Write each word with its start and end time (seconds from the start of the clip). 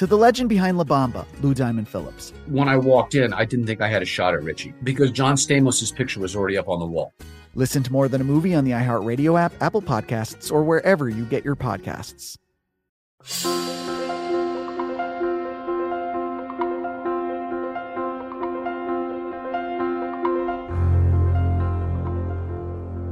to 0.00 0.06
the 0.06 0.16
legend 0.16 0.48
behind 0.48 0.78
La 0.78 0.84
Bamba, 0.84 1.26
Lou 1.42 1.52
Diamond 1.52 1.86
Phillips. 1.86 2.32
When 2.46 2.70
I 2.70 2.78
walked 2.78 3.14
in, 3.14 3.34
I 3.34 3.44
didn't 3.44 3.66
think 3.66 3.82
I 3.82 3.88
had 3.88 4.00
a 4.00 4.06
shot 4.06 4.32
at 4.32 4.42
Richie 4.42 4.72
because 4.82 5.10
John 5.10 5.34
Stamos' 5.34 5.94
picture 5.94 6.20
was 6.20 6.34
already 6.34 6.56
up 6.56 6.70
on 6.70 6.80
the 6.80 6.86
wall. 6.86 7.12
Listen 7.54 7.82
to 7.82 7.92
more 7.92 8.08
than 8.08 8.22
a 8.22 8.24
movie 8.24 8.54
on 8.54 8.64
the 8.64 8.70
iHeartRadio 8.70 9.38
app, 9.38 9.52
Apple 9.60 9.82
Podcasts, 9.82 10.50
or 10.50 10.62
wherever 10.62 11.10
you 11.10 11.26
get 11.26 11.44
your 11.44 11.54
podcasts. 11.54 12.38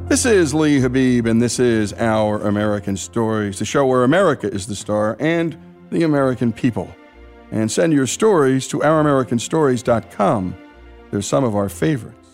This 0.08 0.24
is 0.24 0.54
Lee 0.54 0.80
Habib, 0.80 1.26
and 1.26 1.42
this 1.42 1.58
is 1.58 1.92
Our 1.92 2.40
American 2.40 2.96
Stories, 2.96 3.58
the 3.58 3.66
show 3.66 3.84
where 3.84 4.04
America 4.04 4.50
is 4.50 4.66
the 4.66 4.74
star 4.74 5.18
and 5.20 5.67
the 5.90 6.02
American 6.04 6.52
people. 6.52 6.94
And 7.50 7.70
send 7.70 7.92
your 7.92 8.06
stories 8.06 8.68
to 8.68 8.78
ouramericanstories.com. 8.78 10.56
They're 11.10 11.22
some 11.22 11.44
of 11.44 11.56
our 11.56 11.68
favorites. 11.68 12.28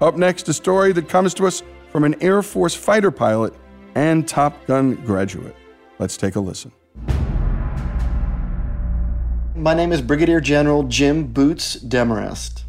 Up 0.00 0.16
next, 0.16 0.48
a 0.48 0.52
story 0.52 0.92
that 0.92 1.08
comes 1.08 1.34
to 1.34 1.46
us 1.46 1.62
from 1.90 2.04
an 2.04 2.14
Air 2.22 2.42
Force 2.42 2.74
fighter 2.74 3.10
pilot 3.10 3.54
and 3.94 4.28
Top 4.28 4.66
Gun 4.66 4.94
graduate. 5.04 5.56
Let's 5.98 6.16
take 6.16 6.36
a 6.36 6.40
listen. 6.40 6.72
My 9.56 9.74
name 9.74 9.90
is 9.90 10.00
Brigadier 10.00 10.40
General 10.40 10.84
Jim 10.84 11.24
Boots 11.24 11.74
Demarest. 11.74 12.64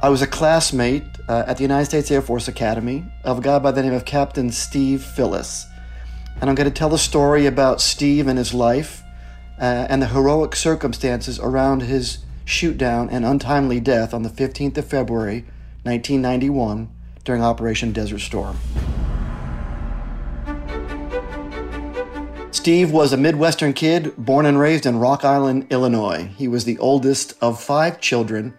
I 0.00 0.10
was 0.10 0.22
a 0.22 0.26
classmate 0.26 1.04
uh, 1.28 1.44
at 1.46 1.56
the 1.56 1.62
United 1.62 1.86
States 1.86 2.10
Air 2.10 2.22
Force 2.22 2.46
Academy 2.46 3.04
of 3.24 3.38
a 3.38 3.40
guy 3.40 3.58
by 3.58 3.72
the 3.72 3.82
name 3.82 3.92
of 3.92 4.04
Captain 4.04 4.52
Steve 4.52 5.02
Phillis. 5.02 5.66
And 6.40 6.48
I'm 6.48 6.54
going 6.54 6.68
to 6.68 6.74
tell 6.74 6.88
the 6.88 6.98
story 6.98 7.46
about 7.46 7.80
Steve 7.80 8.28
and 8.28 8.38
his 8.38 8.54
life 8.54 9.01
uh, 9.62 9.86
and 9.88 10.02
the 10.02 10.08
heroic 10.08 10.56
circumstances 10.56 11.38
around 11.38 11.82
his 11.82 12.18
shootdown 12.44 13.08
and 13.12 13.24
untimely 13.24 13.78
death 13.78 14.12
on 14.12 14.24
the 14.24 14.28
15th 14.28 14.76
of 14.76 14.84
February, 14.84 15.44
1991, 15.84 16.90
during 17.22 17.42
Operation 17.44 17.92
Desert 17.92 18.18
Storm. 18.18 18.58
Steve 22.50 22.90
was 22.90 23.12
a 23.12 23.16
Midwestern 23.16 23.72
kid 23.72 24.12
born 24.16 24.46
and 24.46 24.58
raised 24.58 24.84
in 24.84 24.98
Rock 24.98 25.24
Island, 25.24 25.68
Illinois. 25.70 26.28
He 26.36 26.48
was 26.48 26.64
the 26.64 26.78
oldest 26.78 27.34
of 27.40 27.62
five 27.62 28.00
children 28.00 28.54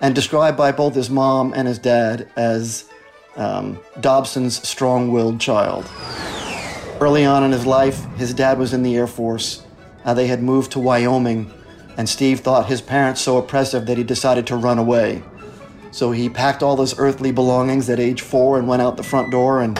and 0.00 0.14
described 0.14 0.56
by 0.56 0.72
both 0.72 0.94
his 0.94 1.10
mom 1.10 1.52
and 1.54 1.68
his 1.68 1.78
dad 1.78 2.28
as 2.36 2.86
um, 3.36 3.78
Dobson's 4.00 4.66
strong 4.66 5.12
willed 5.12 5.40
child. 5.40 5.90
Early 7.00 7.26
on 7.26 7.44
in 7.44 7.52
his 7.52 7.66
life, 7.66 8.04
his 8.16 8.32
dad 8.32 8.58
was 8.58 8.72
in 8.72 8.82
the 8.82 8.96
Air 8.96 9.06
Force 9.06 9.66
uh, 10.04 10.14
they 10.14 10.26
had 10.26 10.42
moved 10.42 10.72
to 10.72 10.80
Wyoming, 10.80 11.52
and 11.96 12.08
Steve 12.08 12.40
thought 12.40 12.66
his 12.66 12.80
parents 12.80 13.20
so 13.20 13.36
oppressive 13.36 13.86
that 13.86 13.98
he 13.98 14.04
decided 14.04 14.46
to 14.46 14.56
run 14.56 14.78
away. 14.78 15.22
So 15.90 16.10
he 16.12 16.28
packed 16.28 16.62
all 16.62 16.76
his 16.78 16.98
earthly 16.98 17.32
belongings 17.32 17.90
at 17.90 18.00
age 18.00 18.22
four 18.22 18.58
and 18.58 18.66
went 18.66 18.82
out 18.82 18.96
the 18.96 19.02
front 19.02 19.30
door, 19.30 19.60
and 19.60 19.78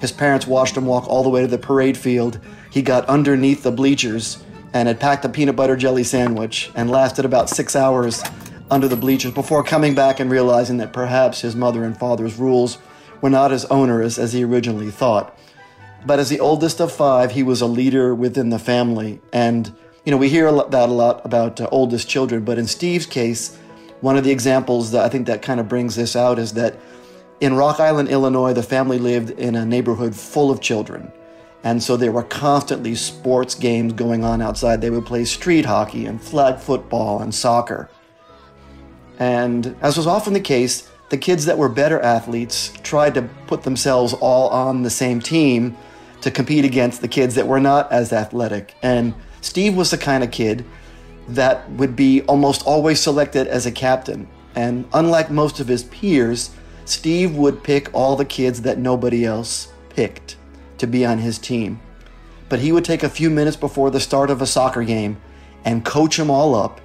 his 0.00 0.12
parents 0.12 0.46
watched 0.46 0.76
him 0.76 0.86
walk 0.86 1.08
all 1.08 1.22
the 1.22 1.28
way 1.28 1.42
to 1.42 1.46
the 1.46 1.58
parade 1.58 1.96
field. 1.96 2.40
He 2.70 2.82
got 2.82 3.06
underneath 3.06 3.62
the 3.62 3.70
bleachers 3.72 4.42
and 4.72 4.88
had 4.88 5.00
packed 5.00 5.24
a 5.24 5.28
peanut 5.28 5.56
butter 5.56 5.76
jelly 5.76 6.04
sandwich 6.04 6.70
and 6.74 6.90
lasted 6.90 7.24
about 7.24 7.48
six 7.48 7.74
hours 7.74 8.22
under 8.70 8.88
the 8.88 8.96
bleachers 8.96 9.32
before 9.32 9.62
coming 9.62 9.94
back 9.94 10.20
and 10.20 10.30
realizing 10.30 10.78
that 10.78 10.92
perhaps 10.92 11.40
his 11.40 11.54
mother 11.54 11.84
and 11.84 11.96
father's 11.96 12.36
rules 12.36 12.78
were 13.20 13.30
not 13.30 13.52
as 13.52 13.64
onerous 13.66 14.18
as 14.18 14.32
he 14.32 14.44
originally 14.44 14.90
thought. 14.90 15.38
But 16.06 16.20
as 16.20 16.28
the 16.28 16.38
oldest 16.38 16.80
of 16.80 16.92
five, 16.92 17.32
he 17.32 17.42
was 17.42 17.60
a 17.60 17.66
leader 17.66 18.14
within 18.14 18.50
the 18.50 18.60
family. 18.60 19.20
And, 19.32 19.74
you 20.04 20.12
know, 20.12 20.16
we 20.16 20.28
hear 20.28 20.50
that 20.52 20.88
a 20.88 20.92
lot 20.92 21.26
about 21.26 21.60
uh, 21.60 21.68
oldest 21.72 22.08
children. 22.08 22.44
But 22.44 22.58
in 22.58 22.68
Steve's 22.68 23.06
case, 23.06 23.58
one 24.02 24.16
of 24.16 24.22
the 24.22 24.30
examples 24.30 24.92
that 24.92 25.04
I 25.04 25.08
think 25.08 25.26
that 25.26 25.42
kind 25.42 25.58
of 25.58 25.68
brings 25.68 25.96
this 25.96 26.14
out 26.14 26.38
is 26.38 26.52
that 26.52 26.78
in 27.40 27.54
Rock 27.54 27.80
Island, 27.80 28.08
Illinois, 28.08 28.52
the 28.52 28.62
family 28.62 28.98
lived 28.98 29.30
in 29.30 29.56
a 29.56 29.66
neighborhood 29.66 30.14
full 30.14 30.50
of 30.50 30.60
children. 30.60 31.10
And 31.64 31.82
so 31.82 31.96
there 31.96 32.12
were 32.12 32.22
constantly 32.22 32.94
sports 32.94 33.56
games 33.56 33.92
going 33.92 34.22
on 34.22 34.40
outside. 34.40 34.80
They 34.80 34.90
would 34.90 35.06
play 35.06 35.24
street 35.24 35.64
hockey 35.64 36.06
and 36.06 36.22
flag 36.22 36.60
football 36.60 37.20
and 37.20 37.34
soccer. 37.34 37.90
And 39.18 39.74
as 39.80 39.96
was 39.96 40.06
often 40.06 40.34
the 40.34 40.40
case, 40.40 40.88
the 41.08 41.18
kids 41.18 41.46
that 41.46 41.58
were 41.58 41.68
better 41.68 42.00
athletes 42.00 42.72
tried 42.84 43.14
to 43.14 43.22
put 43.48 43.64
themselves 43.64 44.12
all 44.14 44.48
on 44.50 44.82
the 44.82 44.90
same 44.90 45.20
team 45.20 45.76
to 46.26 46.30
compete 46.32 46.64
against 46.64 47.02
the 47.02 47.06
kids 47.06 47.36
that 47.36 47.46
were 47.46 47.60
not 47.60 47.92
as 47.92 48.12
athletic. 48.12 48.74
And 48.82 49.14
Steve 49.42 49.76
was 49.76 49.92
the 49.92 49.96
kind 49.96 50.24
of 50.24 50.32
kid 50.32 50.64
that 51.28 51.70
would 51.70 51.94
be 51.94 52.22
almost 52.22 52.66
always 52.66 52.98
selected 52.98 53.46
as 53.46 53.64
a 53.64 53.70
captain. 53.70 54.26
And 54.56 54.88
unlike 54.92 55.30
most 55.30 55.60
of 55.60 55.68
his 55.68 55.84
peers, 55.84 56.50
Steve 56.84 57.36
would 57.36 57.62
pick 57.62 57.94
all 57.94 58.16
the 58.16 58.24
kids 58.24 58.62
that 58.62 58.76
nobody 58.76 59.24
else 59.24 59.72
picked 59.90 60.36
to 60.78 60.88
be 60.88 61.06
on 61.06 61.18
his 61.18 61.38
team. 61.38 61.80
But 62.48 62.58
he 62.58 62.72
would 62.72 62.84
take 62.84 63.04
a 63.04 63.08
few 63.08 63.30
minutes 63.30 63.56
before 63.56 63.92
the 63.92 64.00
start 64.00 64.28
of 64.28 64.42
a 64.42 64.46
soccer 64.46 64.82
game 64.82 65.18
and 65.64 65.84
coach 65.84 66.16
them 66.16 66.28
all 66.28 66.56
up. 66.56 66.80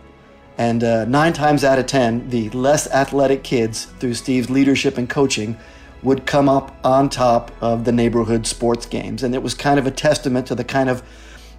And 0.59 0.83
uh, 0.83 1.05
nine 1.05 1.33
times 1.33 1.63
out 1.63 1.79
of 1.79 1.87
ten, 1.87 2.29
the 2.29 2.51
less 2.51 2.87
athletic 2.91 3.43
kids, 3.43 3.85
through 3.85 4.13
Steve's 4.13 4.51
leadership 4.51 4.99
and 4.99 5.09
coaching, 5.09 5.57
would 6.03 6.25
come 6.25 6.49
up 6.49 6.75
on 6.83 7.09
top 7.09 7.51
of 7.61 7.85
the 7.85 7.91
neighborhood 7.91 8.47
sports 8.47 8.85
games. 8.85 9.23
And 9.23 9.35
it 9.35 9.43
was 9.43 9.53
kind 9.53 9.79
of 9.79 9.85
a 9.85 9.91
testament 9.91 10.47
to 10.47 10.55
the 10.55 10.63
kind 10.63 10.89
of 10.89 11.03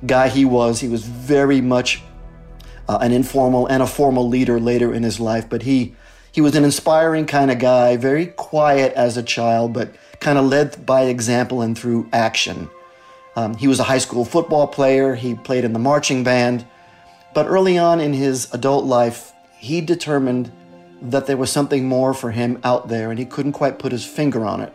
guy 0.05 0.29
he 0.29 0.45
was. 0.45 0.81
He 0.81 0.89
was 0.89 1.05
very 1.05 1.61
much 1.61 2.03
uh, 2.89 2.99
an 3.01 3.13
informal 3.13 3.67
and 3.67 3.83
a 3.83 3.87
formal 3.87 4.29
leader 4.29 4.59
later 4.59 4.93
in 4.93 5.03
his 5.03 5.21
life, 5.21 5.49
but 5.49 5.63
he 5.63 5.95
He 6.33 6.41
was 6.41 6.57
an 6.57 6.65
inspiring 6.65 7.27
kind 7.27 7.51
of 7.51 7.59
guy, 7.59 7.99
very 7.99 8.27
quiet 8.27 8.95
as 8.95 9.17
a 9.17 9.23
child, 9.23 9.75
but 9.75 9.89
kind 10.19 10.39
of 10.39 10.47
led 10.47 10.87
by 10.87 11.03
example 11.03 11.61
and 11.61 11.77
through 11.77 12.09
action. 12.11 12.71
Um, 13.37 13.55
he 13.55 13.69
was 13.69 13.81
a 13.81 13.85
high 13.85 14.01
school 14.01 14.25
football 14.25 14.67
player, 14.67 15.15
he 15.15 15.35
played 15.35 15.65
in 15.65 15.73
the 15.73 15.79
marching 15.79 16.25
band, 16.25 16.65
but 17.35 17.47
early 17.47 17.77
on 17.77 18.01
in 18.01 18.15
his 18.15 18.49
adult 18.53 18.85
life, 18.87 19.33
he 19.59 19.81
determined 19.83 20.51
that 21.03 21.27
there 21.27 21.37
was 21.37 21.51
something 21.51 21.87
more 21.87 22.15
for 22.15 22.31
him 22.31 22.59
out 22.63 22.89
there 22.89 23.11
and 23.11 23.19
he 23.19 23.25
couldn't 23.25 23.53
quite 23.53 23.79
put 23.79 23.93
his 23.93 24.05
finger 24.05 24.45
on 24.45 24.61
it. 24.61 24.73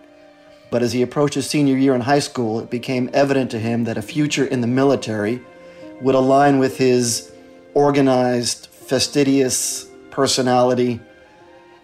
But 0.69 0.83
as 0.83 0.91
he 0.91 1.01
approached 1.01 1.35
his 1.35 1.49
senior 1.49 1.77
year 1.77 1.95
in 1.95 2.01
high 2.01 2.19
school, 2.19 2.59
it 2.59 2.69
became 2.69 3.09
evident 3.13 3.49
to 3.51 3.59
him 3.59 3.85
that 3.85 3.97
a 3.97 4.01
future 4.01 4.45
in 4.45 4.59
the 4.59 4.67
military 4.67 5.41
would 6.01 6.15
align 6.15 6.59
with 6.59 6.77
his 6.77 7.31
organized, 7.73 8.67
fastidious 8.67 9.87
personality, 10.11 10.99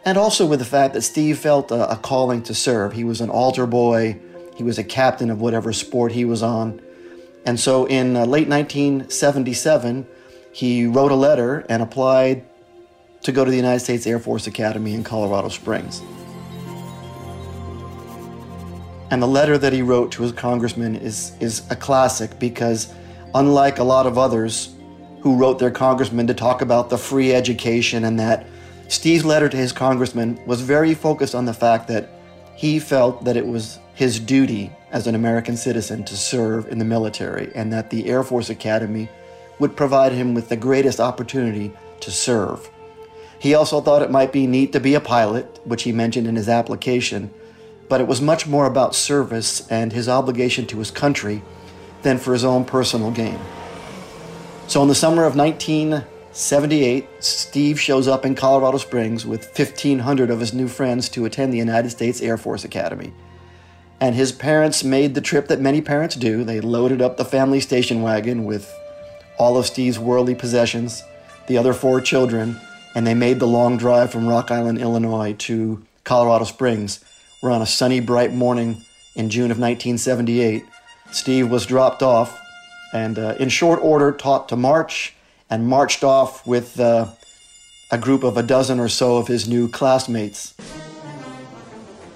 and 0.04 0.18
also 0.18 0.46
with 0.46 0.60
the 0.60 0.66
fact 0.66 0.94
that 0.94 1.04
Steve 1.04 1.40
felt 1.40 1.72
a, 1.72 1.92
a, 1.92 1.96
calling 1.96 2.44
to 2.44 2.54
serve. 2.54 2.92
He 2.92 3.06
was 3.06 3.22
an 3.22 3.30
altar 3.30 3.66
boy, 3.66 4.20
he 4.58 4.64
was 4.64 4.78
a 4.78 4.84
captain 4.84 5.30
of 5.30 5.40
whatever 5.40 5.72
sport 5.72 6.12
he 6.12 6.26
was 6.26 6.44
on. 6.44 6.82
And 7.46 7.60
so 7.60 7.86
in 7.86 8.16
uh, 8.16 8.26
late 8.26 8.50
1977, 8.50 10.06
he 10.52 10.86
wrote 10.86 11.12
a 11.12 11.16
letter 11.16 11.66
and 11.70 11.82
applied 11.82 12.46
to 13.24 13.32
go 13.32 13.44
to 13.44 13.52
the 13.52 13.58
United 13.58 13.80
States 13.80 14.06
Air 14.06 14.20
Force 14.20 14.48
Academy 14.48 14.94
in 14.94 15.04
Colorado 15.04 15.50
Springs. 15.50 16.02
And 19.12 19.22
the 19.22 19.28
letter 19.28 19.58
that 19.58 19.74
he 19.74 19.82
wrote 19.82 20.12
to 20.14 20.24
his 20.24 20.32
congressman 20.32 20.96
is, 20.96 21.34
is 21.40 21.62
a 21.70 21.76
classic 21.76 22.40
because, 22.40 22.94
unlike 23.36 23.80
a 23.80 23.84
lot 23.84 24.08
of 24.08 24.18
others 24.18 24.76
who 25.22 25.36
wrote 25.36 25.60
their 25.60 25.72
congressman 25.72 26.28
to 26.28 26.34
talk 26.34 26.62
about 26.62 26.90
the 26.90 26.98
free 26.98 27.34
education 27.34 28.06
and 28.06 28.20
that, 28.20 28.48
Steve's 28.88 29.24
letter 29.24 29.48
to 29.48 29.56
his 29.58 29.72
congressman 29.72 30.40
was 30.46 30.62
very 30.62 30.94
focused 30.94 31.36
on 31.36 31.46
the 31.46 31.54
fact 31.54 31.88
that 31.88 32.10
he 32.56 32.80
felt 32.80 33.24
that 33.24 33.38
it 33.38 33.46
was 33.46 33.80
his 33.94 34.20
duty 34.20 34.72
as 34.92 35.08
an 35.08 35.16
American 35.16 35.56
citizen 35.58 36.04
to 36.06 36.18
serve 36.18 36.68
in 36.72 36.78
the 36.78 36.86
military 36.86 37.52
and 37.56 37.72
that 37.72 37.90
the 37.90 38.08
Air 38.10 38.24
Force 38.24 38.50
Academy 38.50 39.10
would 39.60 39.76
provide 39.76 40.12
him 40.12 40.34
with 40.34 40.50
the 40.50 40.58
greatest 40.58 41.00
opportunity 41.00 41.72
to 42.00 42.12
serve. 42.12 42.70
He 43.44 43.56
also 43.56 43.82
thought 43.82 44.02
it 44.02 44.10
might 44.10 44.32
be 44.32 44.48
neat 44.48 44.72
to 44.72 44.80
be 44.80 44.96
a 44.96 45.02
pilot, 45.02 45.60
which 45.66 45.84
he 45.84 45.92
mentioned 45.92 46.28
in 46.28 46.38
his 46.38 46.48
application, 46.48 47.30
but 47.90 48.00
it 48.00 48.08
was 48.08 48.22
much 48.22 48.48
more 48.48 48.66
about 48.66 48.96
service 48.96 49.68
and 49.70 49.92
his 49.92 50.08
obligation 50.08 50.66
to 50.68 50.80
his 50.80 50.90
country 50.90 51.42
than 52.04 52.20
for 52.20 52.32
his 52.32 52.46
own 52.46 52.64
personal 52.64 53.12
gain. 53.12 53.38
So 54.68 54.82
in 54.82 54.88
the 54.88 54.96
summer 54.96 55.26
of 55.26 55.36
1978, 55.36 57.06
Steve 57.20 57.78
shows 57.82 58.08
up 58.08 58.26
in 58.26 58.34
Colorado 58.34 58.78
Springs 58.78 59.26
with 59.26 59.48
1,500 59.48 60.30
of 60.30 60.40
his 60.40 60.54
new 60.54 60.70
friends 60.70 61.10
to 61.10 61.26
attend 61.26 61.52
the 61.52 61.58
United 61.58 61.90
States 61.90 62.22
Air 62.22 62.38
Force 62.38 62.64
Academy. 62.64 63.12
And 64.00 64.16
his 64.16 64.32
parents 64.32 64.86
made 64.86 65.16
the 65.16 65.22
trip 65.22 65.50
that 65.50 65.60
many 65.60 65.82
parents 65.82 66.16
do. 66.16 66.46
They 66.46 66.62
loaded 66.62 67.02
up 67.02 67.18
the 67.18 67.26
family 67.26 67.60
station 67.60 68.02
wagon 68.02 68.46
with 68.46 68.74
all 69.38 69.58
of 69.58 69.66
Steve's 69.66 70.00
worldly 70.00 70.34
possessions, 70.34 71.04
the 71.48 71.58
other 71.58 71.74
four 71.74 72.00
children, 72.00 72.58
and 72.96 73.06
they 73.06 73.14
made 73.14 73.40
the 73.40 73.48
long 73.48 73.78
drive 73.78 74.12
from 74.12 74.28
Rock 74.28 74.52
Island, 74.52 74.80
Illinois 74.80 75.34
to 75.40 75.84
Colorado 76.04 76.46
Springs, 76.46 77.04
where 77.42 77.52
on 77.52 77.62
a 77.62 77.66
sunny, 77.66 78.00
bright 78.00 78.34
morning 78.34 78.84
in 79.16 79.30
June 79.30 79.52
of 79.52 79.58
1978, 79.58 80.66
Steve 81.12 81.50
was 81.50 81.66
dropped 81.66 82.02
off 82.02 82.40
and, 82.94 83.18
uh, 83.18 83.36
in 83.40 83.50
short 83.50 83.80
order, 83.82 84.12
taught 84.12 84.50
to 84.50 84.56
march 84.56 85.14
and 85.50 85.68
marched 85.68 86.04
off 86.04 86.46
with 86.46 86.80
uh, 86.80 87.08
a 87.92 87.98
group 87.98 88.24
of 88.24 88.38
a 88.38 88.44
dozen 88.44 88.80
or 88.80 88.90
so 88.90 89.18
of 89.18 89.28
his 89.28 89.48
new 89.48 89.68
classmates. 89.68 90.54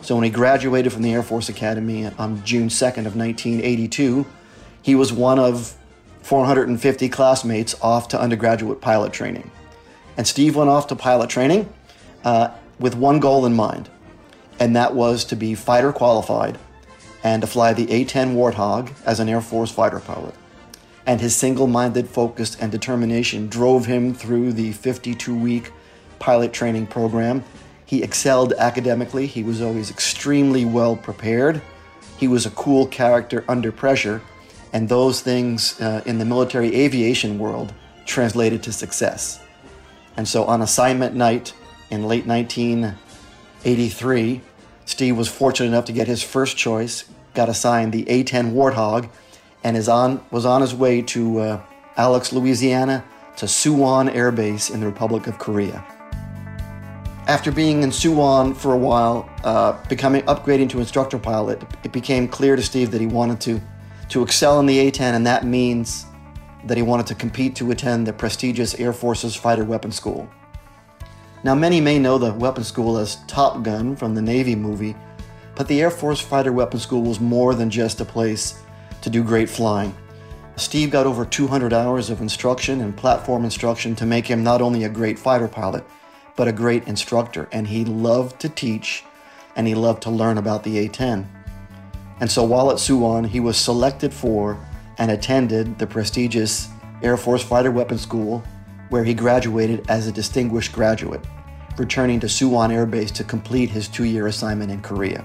So 0.02 0.16
when 0.16 0.24
he 0.24 0.30
graduated 0.30 0.94
from 0.94 1.02
the 1.02 1.14
Air 1.14 1.24
Force 1.24 1.50
Academy 1.50 2.06
on 2.18 2.44
June 2.46 2.70
2nd 2.70 3.06
of 3.06 3.16
1982, 3.16 4.26
he 4.82 4.96
was 4.96 5.12
one 5.12 5.38
of 5.38 5.76
450 6.22 7.10
classmates 7.10 7.76
off 7.82 8.08
to 8.10 8.20
undergraduate 8.20 8.80
pilot 8.80 9.12
training. 9.12 9.52
And 10.18 10.28
Steve 10.28 10.56
went 10.56 10.70
off 10.70 10.88
to 10.88 10.96
pilot 10.96 11.30
training 11.30 11.72
uh, 12.24 12.50
with 12.80 12.96
one 12.96 13.20
goal 13.20 13.46
in 13.46 13.54
mind, 13.54 13.90
and 14.60 14.76
that 14.76 14.96
was 14.96 15.24
to 15.26 15.36
be 15.36 15.54
fighter 15.54 15.94
qualified 15.94 16.58
and 17.24 17.42
to 17.42 17.48
fly 17.48 17.74
the 17.74 17.92
A 17.92 18.04
10 18.04 18.36
Warthog 18.36 18.92
as 19.06 19.20
an 19.20 19.30
Air 19.30 19.42
Force 19.42 19.72
fighter 19.72 20.00
pilot. 20.00 20.34
And 21.06 21.22
his 21.22 21.36
single 21.36 21.68
minded 21.68 22.10
focus 22.10 22.56
and 22.60 22.72
determination 22.72 23.48
drove 23.48 23.86
him 23.86 24.14
through 24.14 24.54
the 24.54 24.74
52 24.74 25.36
week 25.38 25.72
pilot 26.20 26.52
training 26.52 26.88
program. 26.88 27.44
He 27.86 28.04
excelled 28.04 28.54
academically, 28.54 29.28
he 29.28 29.44
was 29.44 29.62
always 29.62 29.90
extremely 29.90 30.66
well 30.66 30.96
prepared. 30.96 31.62
He 32.18 32.28
was 32.28 32.46
a 32.46 32.52
cool 32.52 32.88
character 32.88 33.46
under 33.48 33.72
pressure, 33.72 34.22
and 34.74 34.90
those 34.90 35.22
things 35.22 35.80
uh, 35.80 36.02
in 36.06 36.18
the 36.18 36.26
military 36.26 36.76
aviation 36.76 37.38
world 37.38 37.74
translated 38.06 38.64
to 38.64 38.74
success. 38.74 39.40
And 40.18 40.28
so 40.28 40.44
on 40.46 40.62
assignment 40.62 41.16
night 41.16 41.54
in 41.90 42.08
late 42.08 42.26
1983, 42.26 44.42
Steve 44.86 45.18
was 45.18 45.30
fortunate 45.30 45.68
enough 45.68 45.86
to 45.86 45.94
get 45.94 46.08
his 46.08 46.24
first 46.24 46.58
choice, 46.58 47.06
got 47.34 47.48
assigned 47.48 47.94
the 47.94 48.10
A-10 48.10 48.54
Warthog, 48.54 49.10
and 49.64 49.78
is 49.78 49.88
on, 49.88 50.26
was 50.32 50.46
on 50.46 50.62
his 50.62 50.74
way 50.74 51.04
to 51.04 51.40
uh, 51.40 51.62
Alex, 51.96 52.34
Louisiana, 52.34 53.06
to 53.38 53.46
Suwon 53.46 54.14
Air 54.14 54.32
Base 54.32 54.72
in 54.72 54.80
the 54.80 54.88
Republic 54.88 55.28
of 55.28 55.38
Korea. 55.38 55.86
After 57.28 57.52
being 57.52 57.84
in 57.84 57.92
Suwon 57.92 58.56
for 58.56 58.74
a 58.74 58.78
while, 58.78 59.30
uh, 59.44 59.74
becoming 59.88 60.24
upgrading 60.24 60.70
to 60.70 60.80
instructor 60.80 61.20
pilot, 61.20 61.62
it 61.84 61.92
became 61.92 62.28
clear 62.28 62.56
to 62.56 62.64
Steve 62.64 62.90
that 62.92 63.02
he 63.02 63.08
wanted 63.08 63.40
to 63.42 63.62
to 64.10 64.24
excel 64.24 64.60
in 64.60 64.66
the 64.66 64.80
A-10, 64.80 65.14
and 65.14 65.28
that 65.28 65.46
means 65.46 66.07
that 66.66 66.78
he 66.78 66.84
wanted 66.84 67.08
to 67.08 67.16
compete 67.16 67.56
to 67.56 67.72
attend 67.72 68.08
the 68.08 68.14
prestigious 68.14 68.76
Air 68.76 68.94
Force's 68.94 69.36
Fighter 69.36 69.64
Weapons 69.64 69.96
School. 69.96 70.30
Now, 71.44 71.56
many 71.56 71.80
may 71.80 72.00
know 72.00 72.18
the 72.18 72.34
weapons 72.34 72.68
school 72.68 72.98
as 72.98 73.18
Top 73.28 73.64
Gun 73.64 73.96
from 73.96 74.16
the 74.16 74.22
Navy 74.22 74.56
movie, 74.56 74.96
but 75.56 75.68
the 75.68 75.82
Air 75.82 75.92
Force 75.92 76.20
Fighter 76.20 76.52
Weapons 76.52 76.84
School 76.84 77.04
was 77.04 77.20
more 77.20 77.56
than 77.56 77.70
just 77.70 78.02
a 78.02 78.06
place 78.06 78.62
to 79.02 79.10
do 79.10 79.24
great 79.24 79.50
flying. 79.50 79.96
Steve 80.56 80.90
got 80.90 81.06
over 81.06 81.24
200 81.24 81.72
hours 81.72 82.10
of 82.10 82.22
instruction 82.22 82.82
and 82.82 82.98
platform 82.98 83.46
instruction 83.46 83.96
to 83.96 84.06
make 84.06 84.26
him 84.26 84.44
not 84.44 84.62
only 84.62 84.84
a 84.84 84.90
great 84.90 85.20
fighter 85.20 85.48
pilot, 85.48 85.84
but 86.36 86.48
a 86.48 86.52
great 86.52 86.88
instructor, 86.88 87.48
and 87.52 87.68
he 87.68 87.86
loved 87.86 88.40
to 88.42 88.50
teach 88.50 89.04
and 89.56 89.68
he 89.68 89.76
loved 89.76 90.04
to 90.04 90.10
learn 90.10 90.38
about 90.38 90.64
the 90.64 90.78
A 90.78 90.88
10. 90.88 91.28
And 92.20 92.32
so 92.32 92.44
while 92.44 92.72
at 92.72 92.78
Suwon, 92.78 93.28
he 93.28 93.40
was 93.40 93.58
selected 93.58 94.14
for 94.14 94.58
and 94.98 95.12
attended 95.12 95.78
the 95.78 95.88
prestigious 95.88 96.70
Air 97.02 97.18
Force 97.18 97.44
Fighter 97.44 97.72
Weapons 97.72 98.02
School, 98.02 98.44
where 98.90 99.04
he 99.04 99.14
graduated 99.14 99.86
as 99.90 100.08
a 100.08 100.12
distinguished 100.12 100.74
graduate, 100.74 101.22
returning 101.78 102.20
to 102.20 102.28
Suwon 102.28 102.72
Air 102.72 102.86
Base 102.86 103.12
to 103.12 103.24
complete 103.24 103.70
his 103.70 103.88
two 103.88 104.06
year 104.06 104.28
assignment 104.28 104.72
in 104.72 104.82
Korea. 104.82 105.24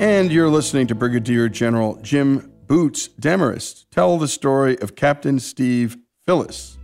And 0.00 0.32
you're 0.32 0.48
listening 0.48 0.86
to 0.88 0.94
Brigadier 0.94 1.48
General 1.48 1.96
Jim 1.96 2.50
Boots 2.66 3.08
Demarest 3.08 3.90
tell 3.90 4.16
the 4.18 4.28
story 4.28 4.78
of 4.80 4.96
Captain 4.96 5.38
Steve 5.38 5.96
Phillis. 6.24 6.78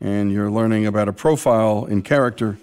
And 0.00 0.32
you're 0.32 0.50
learning 0.50 0.86
about 0.86 1.08
a 1.08 1.12
profile 1.12 1.84
in 1.84 2.02
character 2.02 2.56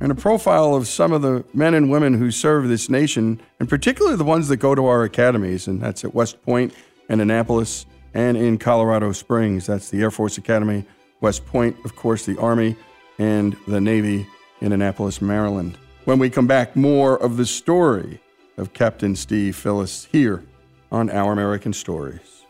and 0.00 0.10
a 0.10 0.14
profile 0.14 0.74
of 0.74 0.88
some 0.88 1.12
of 1.12 1.22
the 1.22 1.44
men 1.54 1.74
and 1.74 1.90
women 1.90 2.14
who 2.14 2.30
serve 2.30 2.68
this 2.68 2.90
nation, 2.90 3.40
and 3.60 3.68
particularly 3.68 4.16
the 4.16 4.24
ones 4.24 4.48
that 4.48 4.56
go 4.56 4.74
to 4.74 4.86
our 4.86 5.04
academies, 5.04 5.66
and 5.66 5.80
that's 5.80 6.04
at 6.04 6.14
West 6.14 6.42
Point 6.42 6.74
in 7.08 7.20
Annapolis, 7.20 7.86
and 8.14 8.36
in 8.36 8.58
Colorado 8.58 9.12
Springs. 9.12 9.66
That's 9.66 9.90
the 9.90 10.00
Air 10.00 10.10
Force 10.10 10.38
Academy, 10.38 10.84
West 11.20 11.44
Point, 11.46 11.76
of 11.84 11.96
course, 11.96 12.26
the 12.26 12.38
Army, 12.38 12.76
and 13.18 13.56
the 13.66 13.80
Navy 13.80 14.26
in 14.60 14.72
Annapolis, 14.72 15.20
Maryland. 15.20 15.76
When 16.04 16.18
we 16.18 16.30
come 16.30 16.46
back, 16.46 16.76
more 16.76 17.16
of 17.16 17.36
the 17.36 17.46
story 17.46 18.20
of 18.56 18.72
Captain 18.72 19.16
Steve 19.16 19.56
Phillis 19.56 20.06
here 20.12 20.44
on 20.92 21.10
Our 21.10 21.32
American 21.32 21.72
Stories. 21.72 22.43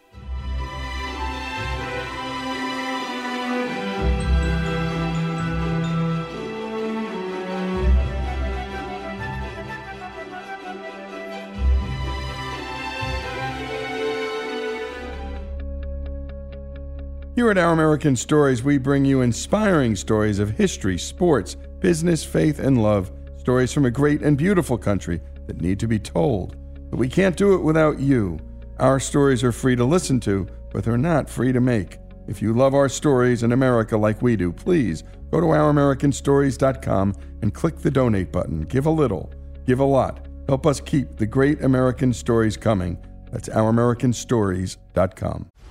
Here 17.45 17.51
at 17.51 17.59
Our 17.59 17.75
American 17.75 18.17
Stories, 18.17 18.63
we 18.63 18.79
bring 18.79 19.05
you 19.05 19.21
inspiring 19.21 19.97
stories 19.97 20.39
of 20.39 20.49
history, 20.49 20.97
sports, 20.97 21.57
business, 21.79 22.25
faith, 22.25 22.59
and 22.59 22.83
love. 22.83 23.13
Stories 23.37 23.71
from 23.71 23.85
a 23.85 23.91
great 23.91 24.23
and 24.23 24.39
beautiful 24.39 24.79
country 24.79 25.21
that 25.47 25.61
need 25.61 25.79
to 25.81 25.87
be 25.87 25.99
told. 25.99 26.57
But 26.91 26.97
we 26.97 27.07
can't 27.07 27.37
do 27.37 27.55
it 27.55 27.63
without 27.63 28.01
you. 28.01 28.39
Our 28.79 28.99
stories 28.99 29.45
are 29.45 29.53
free 29.53 29.77
to 29.77 29.85
listen 29.85 30.21
to, 30.21 30.47
but 30.73 30.85
they're 30.85 30.97
not 30.97 31.29
free 31.29 31.53
to 31.53 31.61
make. 31.61 31.99
If 32.27 32.41
you 32.41 32.55
love 32.55 32.73
our 32.73 32.89
stories 32.89 33.43
in 33.43 33.53
America 33.53 33.99
like 33.99 34.23
we 34.23 34.37
do, 34.37 34.51
please 34.51 35.05
Go 35.35 35.41
to 35.41 35.47
ouramericanstories.com 35.49 37.15
and 37.43 37.53
click 37.53 37.79
the 37.79 37.91
donate 37.91 38.31
button. 38.31 38.61
Give 38.61 38.87
a 38.87 38.91
little, 38.91 39.33
give 39.67 39.81
a 39.81 39.85
lot. 39.85 40.29
Help 40.47 40.65
us 40.65 40.81
keep 40.81 41.17
the 41.17 41.27
great 41.27 41.65
American 41.65 42.13
stories 42.13 42.57
coming. 42.57 43.05
That's 43.33 43.49
ouramericanstories.com. 43.49 45.51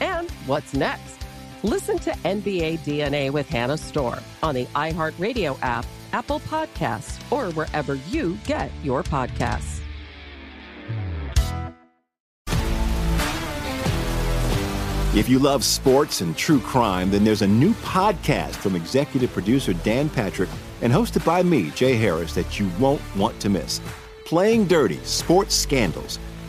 And 0.00 0.30
what's 0.46 0.74
next? 0.74 1.18
Listen 1.62 1.98
to 2.00 2.10
NBA 2.10 2.80
DNA 2.80 3.30
with 3.30 3.48
Hannah 3.48 3.78
Storm 3.78 4.20
on 4.42 4.54
the 4.54 4.66
iHeartRadio 4.66 5.58
app, 5.62 5.86
Apple 6.12 6.40
Podcasts, 6.40 7.20
or 7.32 7.52
wherever 7.52 7.94
you 8.08 8.38
get 8.44 8.70
your 8.82 9.02
podcasts. 9.02 9.80
If 15.16 15.30
you 15.30 15.38
love 15.38 15.64
sports 15.64 16.20
and 16.20 16.36
true 16.36 16.60
crime, 16.60 17.10
then 17.10 17.24
there's 17.24 17.40
a 17.40 17.46
new 17.46 17.72
podcast 17.76 18.54
from 18.56 18.76
executive 18.76 19.32
producer 19.32 19.72
Dan 19.72 20.10
Patrick 20.10 20.50
and 20.82 20.92
hosted 20.92 21.24
by 21.24 21.42
me, 21.42 21.70
Jay 21.70 21.96
Harris, 21.96 22.34
that 22.34 22.60
you 22.60 22.70
won't 22.78 23.00
want 23.16 23.40
to 23.40 23.48
miss. 23.48 23.80
Playing 24.26 24.66
Dirty 24.66 24.98
Sports 25.04 25.54
Scandals. 25.54 26.18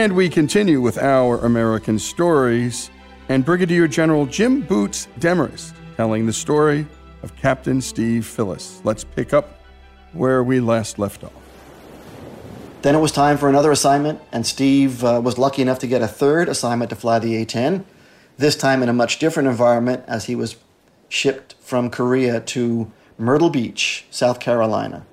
And 0.00 0.16
we 0.16 0.30
continue 0.30 0.80
with 0.80 0.96
our 0.96 1.44
American 1.44 1.98
stories 1.98 2.90
and 3.28 3.44
Brigadier 3.44 3.86
General 3.86 4.24
Jim 4.24 4.62
Boots 4.62 5.08
Demarest 5.18 5.74
telling 5.98 6.24
the 6.24 6.32
story 6.32 6.86
of 7.22 7.36
Captain 7.36 7.82
Steve 7.82 8.24
Phillis. 8.24 8.80
Let's 8.82 9.04
pick 9.04 9.34
up 9.34 9.60
where 10.14 10.42
we 10.42 10.58
last 10.58 10.98
left 10.98 11.22
off. 11.22 11.34
Then 12.80 12.94
it 12.94 13.00
was 13.00 13.12
time 13.12 13.36
for 13.36 13.50
another 13.50 13.70
assignment, 13.70 14.22
and 14.32 14.46
Steve 14.46 15.04
uh, 15.04 15.20
was 15.22 15.36
lucky 15.36 15.60
enough 15.60 15.80
to 15.80 15.86
get 15.86 16.00
a 16.00 16.08
third 16.08 16.48
assignment 16.48 16.88
to 16.88 16.96
fly 16.96 17.18
the 17.18 17.36
A 17.36 17.44
10, 17.44 17.84
this 18.38 18.56
time 18.56 18.82
in 18.82 18.88
a 18.88 18.94
much 18.94 19.18
different 19.18 19.50
environment 19.50 20.02
as 20.06 20.24
he 20.24 20.34
was 20.34 20.56
shipped 21.10 21.56
from 21.60 21.90
Korea 21.90 22.40
to 22.40 22.90
Myrtle 23.18 23.50
Beach, 23.50 24.06
South 24.10 24.40
Carolina. 24.40 25.04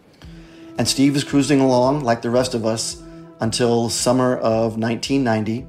And 0.78 0.88
Steve 0.88 1.14
was 1.14 1.26
cruising 1.26 1.60
along 1.60 2.06
like 2.06 2.22
the 2.22 2.30
rest 2.30 2.54
of 2.54 2.66
us 2.66 3.04
until 3.40 3.90
summer 3.90 4.38
of 4.38 4.78
1990 4.78 5.68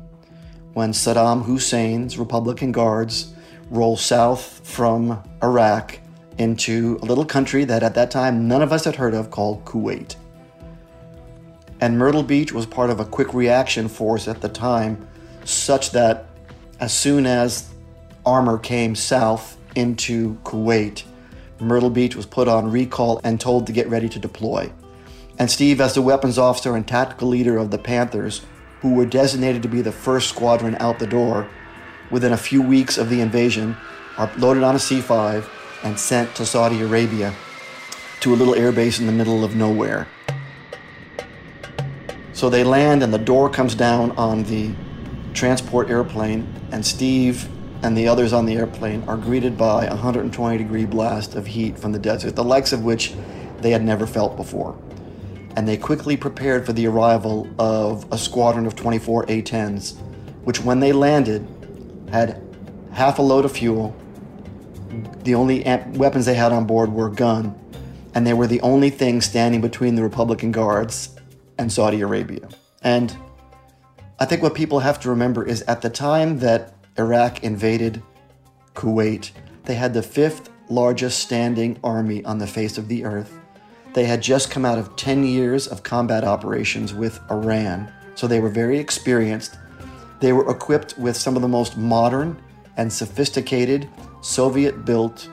when 0.75 0.93
Saddam 0.93 1.45
Hussein's 1.45 2.19
Republican 2.19 2.73
Guards 2.73 3.35
rolled 3.71 3.99
south 3.99 4.61
from 4.65 5.23
Iraq 5.43 5.99
into 6.39 6.99
a 7.03 7.05
little 7.05 7.25
country 7.25 7.65
that 7.65 7.83
at 7.83 7.95
that 7.95 8.11
time 8.11 8.49
none 8.49 8.63
of 8.63 8.73
us 8.73 8.85
had 8.85 8.97
heard 8.97 9.15
of 9.15 9.31
called 9.31 9.65
Kuwait. 9.65 10.17
And 11.81 11.99
Myrtle 11.99 12.23
Beach 12.23 12.53
was 12.53 12.67
part 12.67 12.91
of 12.91 13.01
a 13.01 13.05
quick 13.05 13.35
reaction 13.35 13.89
force 13.89 14.27
at 14.27 14.41
the 14.41 14.49
time, 14.49 15.07
such 15.45 15.93
that 15.93 16.27
as 16.81 16.93
soon 16.93 17.27
as 17.27 17.69
armor 18.25 18.59
came 18.59 18.95
south 18.95 19.57
into 19.75 20.35
Kuwait, 20.45 21.05
Myrtle 21.61 21.91
Beach 21.91 22.15
was 22.15 22.27
put 22.27 22.49
on 22.49 22.71
recall 22.71 23.21
and 23.25 23.41
told 23.41 23.67
to 23.67 23.73
get 23.73 23.89
ready 23.89 24.09
to 24.09 24.19
deploy. 24.19 24.71
And 25.39 25.49
Steve, 25.51 25.81
as 25.81 25.95
the 25.95 26.03
weapons 26.03 26.37
officer 26.37 26.75
and 26.75 26.87
tactical 26.87 27.29
leader 27.29 27.59
of 27.59 27.71
the 27.71 27.79
Panthers, 27.79 28.43
who 28.81 28.95
were 28.95 29.07
designated 29.07 29.63
to 29.63 29.69
be 29.69 29.81
the 29.81 29.93
first 29.93 30.29
squadron 30.29 30.77
out 30.81 30.99
the 30.99 31.07
door, 31.07 31.49
within 32.11 32.33
a 32.33 32.37
few 32.37 32.61
weeks 32.61 32.99
of 32.99 33.09
the 33.09 33.21
invasion, 33.21 33.77
are 34.17 34.31
loaded 34.37 34.65
on 34.65 34.75
a 34.75 34.79
C 34.81 35.01
5 35.01 35.49
and 35.85 35.99
sent 35.99 36.35
to 36.35 36.45
Saudi 36.45 36.83
Arabia 36.83 37.33
to 38.21 38.35
a 38.35 38.37
little 38.37 38.55
airbase 38.55 38.99
in 38.99 39.07
the 39.07 39.13
middle 39.13 39.45
of 39.45 39.55
nowhere. 39.55 40.09
So 42.33 42.51
they 42.51 42.65
land, 42.65 43.05
and 43.05 43.15
the 43.15 43.19
door 43.19 43.49
comes 43.49 43.77
down 43.77 44.11
on 44.13 44.43
the 44.45 44.75
transport 45.35 45.89
airplane, 45.89 46.53
and 46.73 46.85
Steve 46.85 47.49
and 47.83 47.97
the 47.97 48.09
others 48.09 48.33
on 48.33 48.45
the 48.47 48.57
airplane 48.57 49.05
are 49.07 49.17
greeted 49.17 49.57
by 49.57 49.85
a 49.85 49.91
120 49.91 50.59
degree 50.59 50.85
blast 50.85 51.37
of 51.37 51.47
heat 51.47 51.79
from 51.79 51.93
the 51.93 51.99
desert, 51.99 52.35
the 52.35 52.43
likes 52.43 52.73
of 52.73 52.83
which 52.83 53.15
they 53.61 53.71
had 53.71 53.85
never 53.85 54.07
felt 54.07 54.37
before. 54.37 54.77
And 55.57 55.67
they 55.67 55.77
quickly 55.77 56.17
prepared 56.17 56.65
for 56.67 56.73
the 56.73 56.87
arrival 56.87 57.49
of 57.59 58.07
a 58.13 58.19
squadron 58.19 58.67
of 58.67 58.77
24 58.77 59.25
A 59.25 59.43
10s, 59.43 59.97
which, 60.45 60.61
when 60.61 60.81
they 60.81 60.93
landed, 60.93 61.47
had 62.11 62.43
half 62.93 63.19
a 63.19 63.23
load 63.23 63.45
of 63.45 63.53
fuel. 63.53 63.97
The 65.25 65.35
only 65.35 65.65
amp- 65.65 65.97
weapons 65.97 66.27
they 66.27 66.35
had 66.35 66.53
on 66.53 66.67
board 66.67 66.93
were 66.93 67.09
a 67.09 67.13
gun, 67.13 67.59
and 68.15 68.27
they 68.27 68.35
were 68.35 68.47
the 68.47 68.61
only 68.61 68.91
thing 68.91 69.21
standing 69.21 69.61
between 69.61 69.95
the 69.95 70.03
Republican 70.03 70.53
Guards 70.53 71.17
and 71.59 71.73
Saudi 71.73 72.01
Arabia. 72.01 72.49
And 72.83 73.17
I 74.19 74.25
think 74.25 74.43
what 74.43 74.55
people 74.55 74.81
have 74.81 74.99
to 75.01 75.11
remember 75.11 75.45
is 75.45 75.63
at 75.63 75.83
the 75.83 75.91
time 75.91 76.39
that 76.41 76.75
Iraq 76.99 77.45
invaded 77.45 78.03
Kuwait, 78.75 79.31
they 79.65 79.75
had 79.75 79.95
the 79.95 80.03
fifth 80.03 80.51
largest 80.69 81.21
standing 81.21 81.79
army 81.85 82.25
on 82.25 82.39
the 82.39 82.47
face 82.47 82.79
of 82.79 82.89
the 82.89 83.05
earth. 83.05 83.38
They 83.99 84.05
had 84.05 84.23
just 84.23 84.53
come 84.53 84.65
out 84.65 84.79
of 84.79 84.95
10 84.95 85.25
years 85.25 85.67
of 85.67 85.83
combat 85.83 86.23
operations 86.23 86.95
with 86.95 87.19
Iran, 87.33 87.93
so 88.15 88.29
they 88.29 88.39
were 88.39 88.49
very 88.49 88.79
experienced. 88.79 89.59
They 90.21 90.33
were 90.33 90.49
equipped 90.49 90.97
with 90.97 91.17
some 91.17 91.35
of 91.35 91.43
the 91.43 91.49
most 91.49 91.77
modern 91.77 92.41
and 92.77 92.93
sophisticated 92.93 93.91
Soviet 94.21 94.85
built 94.85 95.29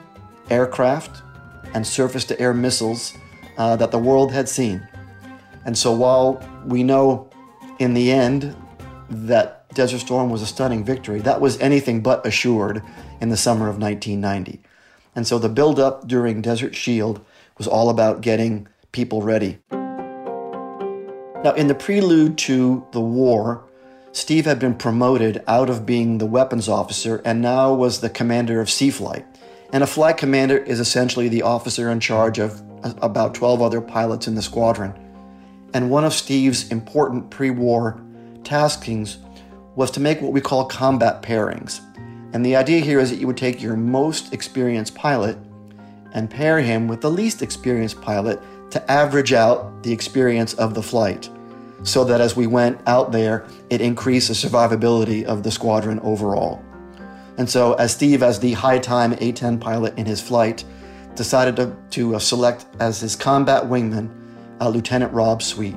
aircraft 0.50 1.22
and 1.74 1.86
surface 1.86 2.24
to 2.24 2.40
air 2.40 2.52
missiles 2.52 3.12
uh, 3.56 3.76
that 3.76 3.92
the 3.92 4.00
world 4.00 4.32
had 4.32 4.48
seen. 4.48 4.84
And 5.64 5.78
so 5.78 5.92
while 5.92 6.42
we 6.64 6.82
know 6.82 7.30
in 7.78 7.94
the 7.94 8.10
end 8.10 8.56
that 9.08 9.68
Desert 9.74 10.00
Storm 10.00 10.28
was 10.28 10.42
a 10.42 10.46
stunning 10.46 10.84
victory, 10.84 11.20
that 11.20 11.40
was 11.40 11.56
anything 11.60 12.00
but 12.00 12.26
assured 12.26 12.82
in 13.20 13.28
the 13.28 13.36
summer 13.36 13.68
of 13.68 13.78
1990. 13.78 14.60
And 15.14 15.24
so 15.24 15.38
the 15.38 15.48
buildup 15.48 16.08
during 16.08 16.42
Desert 16.42 16.74
Shield 16.74 17.24
was 17.58 17.66
all 17.66 17.90
about 17.90 18.20
getting 18.20 18.68
people 18.92 19.22
ready. 19.22 19.58
Now, 19.70 21.52
in 21.52 21.68
the 21.68 21.74
prelude 21.74 22.38
to 22.38 22.86
the 22.92 23.00
war, 23.00 23.64
Steve 24.12 24.46
had 24.46 24.58
been 24.58 24.74
promoted 24.74 25.44
out 25.46 25.68
of 25.68 25.84
being 25.84 26.18
the 26.18 26.26
weapons 26.26 26.68
officer 26.68 27.20
and 27.24 27.40
now 27.40 27.74
was 27.74 28.00
the 28.00 28.10
commander 28.10 28.60
of 28.60 28.70
C 28.70 28.90
Flight. 28.90 29.26
And 29.72 29.82
a 29.82 29.86
flight 29.86 30.16
commander 30.16 30.56
is 30.56 30.80
essentially 30.80 31.28
the 31.28 31.42
officer 31.42 31.90
in 31.90 32.00
charge 32.00 32.38
of 32.38 32.62
about 33.02 33.34
12 33.34 33.60
other 33.60 33.80
pilots 33.80 34.26
in 34.26 34.34
the 34.34 34.42
squadron. 34.42 34.94
And 35.74 35.90
one 35.90 36.04
of 36.04 36.14
Steve's 36.14 36.70
important 36.70 37.30
pre 37.30 37.50
war 37.50 38.00
taskings 38.42 39.18
was 39.74 39.90
to 39.90 40.00
make 40.00 40.20
what 40.20 40.32
we 40.32 40.40
call 40.40 40.64
combat 40.64 41.22
pairings. 41.22 41.80
And 42.32 42.44
the 42.44 42.56
idea 42.56 42.80
here 42.80 42.98
is 42.98 43.10
that 43.10 43.16
you 43.16 43.26
would 43.26 43.36
take 43.36 43.62
your 43.62 43.76
most 43.76 44.32
experienced 44.32 44.94
pilot 44.94 45.36
and 46.16 46.30
pair 46.30 46.58
him 46.60 46.88
with 46.88 47.02
the 47.02 47.10
least 47.10 47.42
experienced 47.42 48.00
pilot 48.00 48.40
to 48.70 48.90
average 48.90 49.32
out 49.32 49.82
the 49.82 49.92
experience 49.92 50.54
of 50.54 50.74
the 50.74 50.82
flight 50.82 51.30
so 51.82 52.04
that 52.04 52.20
as 52.20 52.34
we 52.34 52.46
went 52.46 52.80
out 52.86 53.12
there, 53.12 53.46
it 53.70 53.80
increased 53.80 54.28
the 54.28 54.34
survivability 54.34 55.24
of 55.24 55.42
the 55.42 55.50
squadron 55.50 56.00
overall. 56.00 56.64
And 57.36 57.48
so, 57.48 57.74
as 57.74 57.92
Steve, 57.92 58.22
as 58.22 58.40
the 58.40 58.54
high 58.54 58.78
time 58.78 59.14
A 59.20 59.30
10 59.30 59.58
pilot 59.58 59.96
in 59.98 60.06
his 60.06 60.22
flight, 60.22 60.64
decided 61.14 61.54
to, 61.56 61.76
to 61.90 62.16
uh, 62.16 62.18
select 62.18 62.64
as 62.80 63.00
his 63.00 63.14
combat 63.14 63.64
wingman 63.64 64.10
uh, 64.60 64.70
Lieutenant 64.70 65.12
Rob 65.12 65.42
Sweet. 65.42 65.76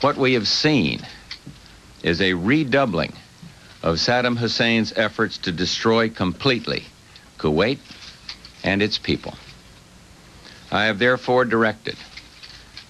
What 0.00 0.16
we 0.16 0.34
have 0.34 0.48
seen 0.48 1.00
is 2.02 2.20
a 2.20 2.34
redoubling 2.34 3.12
of 3.84 3.96
Saddam 3.96 4.36
Hussein's 4.36 4.92
efforts 4.96 5.38
to 5.38 5.52
destroy 5.52 6.08
completely 6.08 6.82
Kuwait 7.38 7.78
and 8.64 8.82
its 8.82 8.98
people. 8.98 9.34
I 10.70 10.84
have 10.84 10.98
therefore 10.98 11.44
directed 11.44 11.96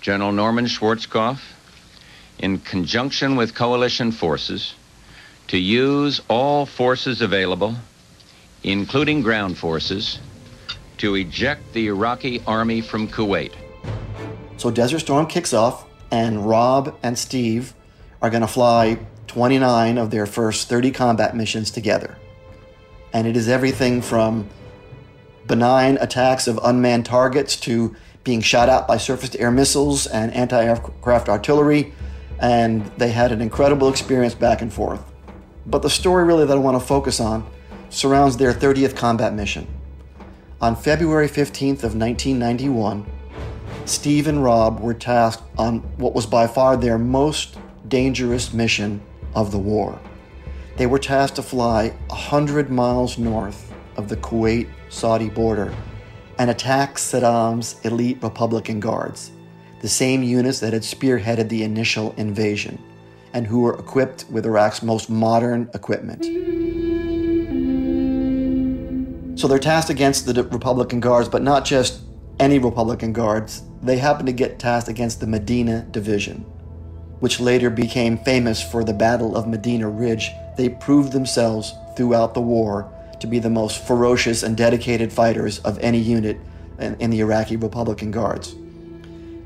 General 0.00 0.32
Norman 0.32 0.66
Schwarzkopf, 0.66 1.40
in 2.38 2.58
conjunction 2.58 3.36
with 3.36 3.54
coalition 3.54 4.10
forces, 4.10 4.74
to 5.46 5.58
use 5.58 6.20
all 6.28 6.66
forces 6.66 7.22
available, 7.22 7.76
including 8.64 9.22
ground 9.22 9.56
forces, 9.56 10.18
to 10.98 11.14
eject 11.14 11.72
the 11.72 11.86
Iraqi 11.86 12.42
army 12.46 12.80
from 12.80 13.06
Kuwait. 13.06 13.52
So 14.56 14.70
Desert 14.70 15.00
Storm 15.00 15.26
kicks 15.26 15.52
off, 15.52 15.86
and 16.10 16.48
Rob 16.48 16.96
and 17.02 17.16
Steve 17.16 17.74
are 18.20 18.30
going 18.30 18.42
to 18.42 18.48
fly 18.48 18.98
29 19.28 19.98
of 19.98 20.10
their 20.10 20.26
first 20.26 20.68
30 20.68 20.90
combat 20.90 21.36
missions 21.36 21.70
together. 21.70 22.16
And 23.12 23.26
it 23.26 23.36
is 23.36 23.48
everything 23.48 24.02
from 24.02 24.48
benign 25.46 25.98
attacks 26.00 26.46
of 26.46 26.58
unmanned 26.62 27.06
targets 27.06 27.56
to 27.56 27.94
being 28.24 28.40
shot 28.40 28.68
at 28.68 28.86
by 28.86 28.96
surface 28.96 29.30
to 29.30 29.40
air 29.40 29.50
missiles 29.50 30.06
and 30.06 30.32
anti 30.32 30.64
aircraft 30.64 31.28
artillery. 31.28 31.92
And 32.38 32.86
they 32.96 33.10
had 33.10 33.32
an 33.32 33.40
incredible 33.40 33.88
experience 33.88 34.34
back 34.34 34.62
and 34.62 34.72
forth. 34.72 35.02
But 35.66 35.82
the 35.82 35.90
story 35.90 36.24
really 36.24 36.46
that 36.46 36.56
I 36.56 36.60
want 36.60 36.80
to 36.80 36.86
focus 36.86 37.20
on 37.20 37.48
surrounds 37.90 38.36
their 38.36 38.52
30th 38.52 38.96
combat 38.96 39.34
mission. 39.34 39.66
On 40.60 40.74
February 40.74 41.28
15th 41.28 41.84
of 41.84 41.94
1991, 41.94 43.06
Steve 43.84 44.28
and 44.28 44.42
Rob 44.42 44.80
were 44.80 44.94
tasked 44.94 45.42
on 45.58 45.80
what 45.98 46.14
was 46.14 46.26
by 46.26 46.46
far 46.46 46.76
their 46.76 46.98
most 46.98 47.58
dangerous 47.88 48.52
mission 48.52 49.00
of 49.34 49.50
the 49.50 49.58
war. 49.58 50.00
They 50.76 50.86
were 50.86 50.98
tasked 50.98 51.36
to 51.36 51.42
fly 51.42 51.88
100 52.08 52.70
miles 52.70 53.18
north 53.18 53.71
of 53.96 54.08
the 54.08 54.16
Kuwait 54.16 54.68
Saudi 54.88 55.28
border 55.28 55.74
and 56.38 56.50
attack 56.50 56.96
Saddam's 56.96 57.80
elite 57.84 58.18
Republican 58.22 58.80
guards, 58.80 59.30
the 59.80 59.88
same 59.88 60.22
units 60.22 60.60
that 60.60 60.72
had 60.72 60.82
spearheaded 60.82 61.48
the 61.48 61.62
initial 61.62 62.14
invasion 62.16 62.82
and 63.32 63.46
who 63.46 63.60
were 63.60 63.78
equipped 63.78 64.26
with 64.30 64.46
Iraq's 64.46 64.82
most 64.82 65.08
modern 65.08 65.70
equipment. 65.74 66.24
So 69.38 69.48
they're 69.48 69.58
tasked 69.58 69.90
against 69.90 70.26
the 70.26 70.44
Republican 70.44 71.00
guards, 71.00 71.28
but 71.28 71.42
not 71.42 71.64
just 71.64 72.02
any 72.38 72.58
Republican 72.58 73.12
guards. 73.12 73.62
They 73.82 73.98
happen 73.98 74.26
to 74.26 74.32
get 74.32 74.58
tasked 74.58 74.88
against 74.88 75.20
the 75.20 75.26
Medina 75.26 75.86
Division, 75.90 76.44
which 77.20 77.40
later 77.40 77.70
became 77.70 78.18
famous 78.18 78.62
for 78.62 78.84
the 78.84 78.92
Battle 78.92 79.36
of 79.36 79.48
Medina 79.48 79.88
Ridge. 79.88 80.30
They 80.56 80.68
proved 80.68 81.12
themselves 81.12 81.72
throughout 81.96 82.34
the 82.34 82.40
war 82.40 82.91
to 83.22 83.26
be 83.26 83.38
the 83.38 83.50
most 83.50 83.86
ferocious 83.86 84.42
and 84.42 84.56
dedicated 84.56 85.12
fighters 85.12 85.58
of 85.60 85.78
any 85.78 85.98
unit 85.98 86.38
in, 86.78 86.94
in 86.96 87.10
the 87.10 87.20
Iraqi 87.20 87.56
Republican 87.56 88.10
Guards. 88.10 88.52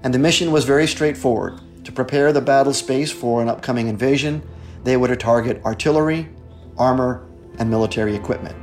And 0.03 0.13
the 0.13 0.19
mission 0.19 0.51
was 0.51 0.65
very 0.65 0.87
straightforward 0.87 1.61
to 1.87 1.93
prepare 1.93 2.33
the 2.33 2.41
battle 2.41 2.73
space 2.73 3.13
for 3.13 3.41
an 3.41 3.49
upcoming 3.49 3.87
invasion, 3.87 4.43
they 4.83 4.97
were 4.97 5.07
to 5.07 5.15
target 5.15 5.65
artillery, 5.65 6.29
armor, 6.77 7.25
and 7.61 7.71
military 7.71 8.17
equipment. 8.17 8.57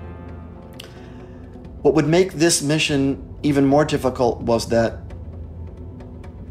What 1.81 1.93
would 1.93 2.05
make 2.05 2.33
this 2.33 2.61
mission 2.61 3.33
even 3.41 3.65
more 3.65 3.85
difficult 3.85 4.41
was 4.41 4.67
that 4.69 4.99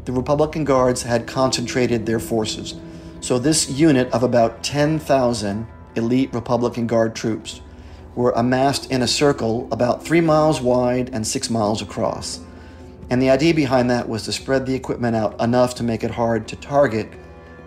the 0.05 0.11
Republican 0.11 0.63
Guards 0.63 1.03
had 1.03 1.27
concentrated 1.27 2.07
their 2.07 2.19
forces. 2.19 2.73
So, 3.21 3.37
this 3.37 3.69
unit 3.69 4.11
of 4.11 4.23
about 4.23 4.63
10,000 4.63 5.67
elite 5.95 6.33
Republican 6.33 6.87
Guard 6.87 7.15
troops 7.15 7.61
were 8.15 8.31
amassed 8.35 8.91
in 8.91 9.01
a 9.01 9.07
circle 9.07 9.67
about 9.71 10.03
three 10.03 10.21
miles 10.21 10.61
wide 10.61 11.09
and 11.13 11.25
six 11.25 11.49
miles 11.49 11.81
across. 11.81 12.39
And 13.09 13.21
the 13.21 13.29
idea 13.29 13.53
behind 13.53 13.89
that 13.89 14.07
was 14.07 14.23
to 14.23 14.31
spread 14.31 14.65
the 14.65 14.75
equipment 14.75 15.15
out 15.15 15.39
enough 15.41 15.75
to 15.75 15.83
make 15.83 16.03
it 16.03 16.11
hard 16.11 16.47
to 16.47 16.55
target, 16.55 17.09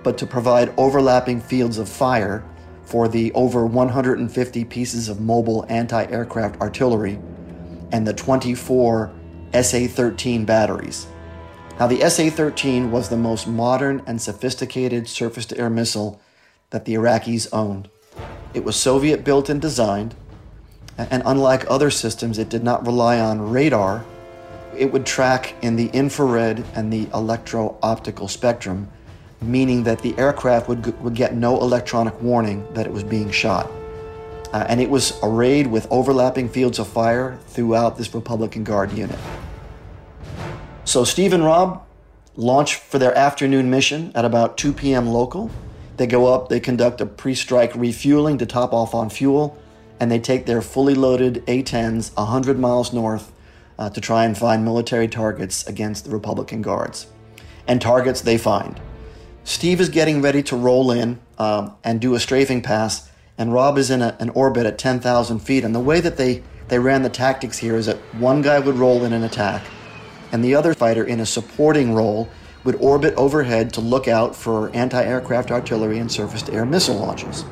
but 0.03 0.19
to 0.19 0.27
provide 0.27 0.73
overlapping 0.77 1.41
fields 1.41 1.79
of 1.79 1.89
fire 1.89 2.45
for 2.85 3.09
the 3.09 3.33
over 3.33 3.67
150 3.67 4.65
pieces 4.65 5.09
of 5.09 5.21
mobile 5.21 5.67
anti 5.69 6.05
aircraft 6.07 6.61
artillery 6.61 7.19
and 7.93 8.07
the 8.07 8.15
24 8.15 9.13
SA 9.63 9.87
13 9.87 10.45
batteries. 10.45 11.07
Now, 11.79 11.87
the 11.87 12.09
SA 12.09 12.31
13 12.31 12.91
was 12.91 13.09
the 13.09 13.17
most 13.17 13.47
modern 13.47 14.03
and 14.07 14.21
sophisticated 14.21 15.09
surface 15.09 15.45
to 15.47 15.59
air 15.59 15.69
missile 15.69 16.21
that 16.71 16.87
the 16.87 16.95
Iraqis 16.95 17.49
owned. 17.53 17.91
It 18.55 18.65
was 18.65 18.77
Soviet 18.77 19.25
built 19.25 19.51
and 19.51 19.61
designed, 19.61 20.15
and 20.99 21.23
unlike 21.27 21.65
other 21.69 21.91
systems, 21.91 22.39
it 22.39 22.49
did 22.49 22.65
not 22.65 22.87
rely 22.87 23.21
on 23.21 23.51
radar 23.51 24.05
it 24.79 24.93
would 24.93 25.07
track 25.07 25.55
in 25.63 25.77
the 25.77 25.87
infrared 25.89 26.65
and 26.75 26.93
the 26.93 27.09
electro 27.15 27.79
optical 27.83 28.29
spectrum, 28.29 28.89
meaning 29.41 29.85
that 29.85 30.01
the 30.01 30.17
aircraft 30.19 30.69
would, 30.69 31.01
would 31.03 31.15
get 31.15 31.35
no 31.35 31.61
electronic 31.61 32.21
warning 32.23 32.67
that 32.75 32.87
it 32.87 32.93
was 32.93 33.05
being 33.05 33.31
shot. 33.31 33.71
Uh, 34.53 34.65
and 34.69 34.81
it 34.81 34.89
was 34.89 35.19
arrayed 35.23 35.67
with 35.67 35.87
overlapping 35.91 36.49
fields 36.49 36.79
of 36.79 36.87
fire 36.87 37.39
throughout 37.49 37.99
this 37.99 38.15
Republican 38.15 38.65
Guard 38.65 38.93
unit. 38.93 39.19
So 40.85 41.05
Steve 41.05 41.33
and 41.33 41.45
Rob 41.45 41.85
launch 42.37 42.77
for 42.77 42.99
their 42.99 43.17
afternoon 43.17 43.71
mission 43.71 44.13
at 44.15 44.25
about 44.25 44.57
2 44.57 44.73
p.m. 44.73 45.09
local. 45.09 45.51
They 45.97 46.07
go 46.07 46.33
up, 46.33 46.49
they 46.49 46.61
conduct 46.61 47.01
a 47.01 47.07
pre 47.07 47.35
strike 47.35 47.75
refueling 47.75 48.39
to 48.39 48.47
top 48.47 48.73
off 48.73 48.95
on 48.95 49.11
fuel, 49.11 49.59
and 50.01 50.11
they 50.11 50.19
take 50.19 50.47
their 50.47 50.63
fully 50.63 50.95
loaded 50.95 51.43
A 51.47 51.63
10s 51.63 52.15
100 52.17 52.59
miles 52.59 52.93
north 52.93 53.33
uh, 53.79 53.91
to 53.91 54.01
try 54.01 54.25
and 54.25 54.37
find 54.37 54.65
military 54.65 55.09
targets 55.09 55.67
against 55.67 56.05
the 56.05 56.11
Republican 56.11 56.63
Guards. 56.63 57.07
And 57.67 57.81
targets 57.81 58.21
they 58.21 58.39
find. 58.39 58.81
Steve 59.45 59.81
is 59.81 59.89
getting 59.89 60.23
ready 60.23 60.43
to 60.45 60.57
roll 60.57 60.91
in 60.91 61.21
um, 61.39 61.75
and 61.85 62.01
do 62.01 62.15
a 62.15 62.21
strafing 62.21 62.63
pass, 62.63 63.11
and 63.39 63.53
Rob 63.53 63.79
is 63.79 63.91
in 63.91 64.03
a, 64.03 64.17
an 64.19 64.31
orbit 64.31 64.67
at 64.67 64.79
10,000 64.79 65.39
feet. 65.39 65.65
And 65.65 65.75
the 65.75 65.81
way 65.81 66.01
that 66.01 66.17
they, 66.17 66.43
they 66.69 66.79
ran 66.79 67.03
the 67.03 67.11
tactics 67.11 67.59
here 67.59 67.77
is 67.77 67.87
that 67.87 67.99
one 68.15 68.43
guy 68.43 68.59
would 68.59 68.75
roll 68.75 69.05
in 69.05 69.13
an 69.13 69.23
attack, 69.23 69.63
and 70.33 70.43
the 70.43 70.55
other 70.55 70.75
fighter 70.75 71.05
in 71.05 71.21
a 71.21 71.27
supporting 71.27 71.95
role 71.95 72.29
would 72.65 72.75
orbit 72.77 73.15
overhead 73.15 73.73
to 73.75 73.81
look 73.81 74.09
out 74.09 74.35
for 74.35 74.75
anti 74.75 75.03
aircraft 75.03 75.53
artillery 75.53 75.99
and 75.99 76.11
surface 76.11 76.43
to 76.43 76.53
air 76.53 76.67
missile 76.67 76.97
launches. 76.97 77.45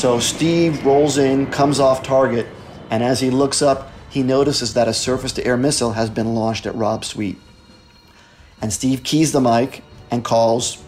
So 0.00 0.18
Steve 0.18 0.86
rolls 0.86 1.18
in, 1.18 1.48
comes 1.48 1.78
off 1.78 2.02
target, 2.02 2.46
and 2.88 3.02
as 3.02 3.20
he 3.20 3.28
looks 3.28 3.60
up, 3.60 3.92
he 4.08 4.22
notices 4.22 4.72
that 4.72 4.88
a 4.88 4.94
surface 4.94 5.30
to 5.32 5.44
air 5.44 5.58
missile 5.58 5.92
has 5.92 6.08
been 6.08 6.34
launched 6.34 6.64
at 6.64 6.74
Rob 6.74 7.04
Sweet. 7.04 7.38
And 8.62 8.72
Steve 8.72 9.02
keys 9.02 9.32
the 9.32 9.42
mic 9.42 9.84
and 10.10 10.24
calls 10.24 10.82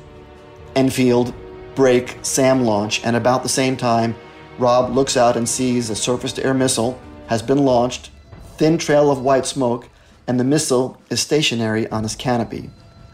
Enfield, 0.74 1.34
break, 1.74 2.20
SAM 2.22 2.64
launch, 2.64 3.04
and 3.04 3.14
about 3.14 3.42
the 3.42 3.50
same 3.50 3.76
time, 3.76 4.14
Rob 4.56 4.94
looks 4.94 5.14
out 5.14 5.36
and 5.36 5.46
sees 5.46 5.90
a 5.90 5.94
surface 5.94 6.32
to 6.32 6.46
air 6.46 6.54
missile 6.54 6.98
has 7.26 7.42
been 7.42 7.66
launched, 7.66 8.10
thin 8.56 8.78
trail 8.78 9.10
of 9.10 9.20
white 9.20 9.44
smoke, 9.44 9.90
and 10.26 10.40
the 10.40 10.44
missile 10.44 10.98
is 11.10 11.20
stationary 11.20 11.86
on 11.90 12.02
his 12.02 12.16
canopy, 12.16 12.70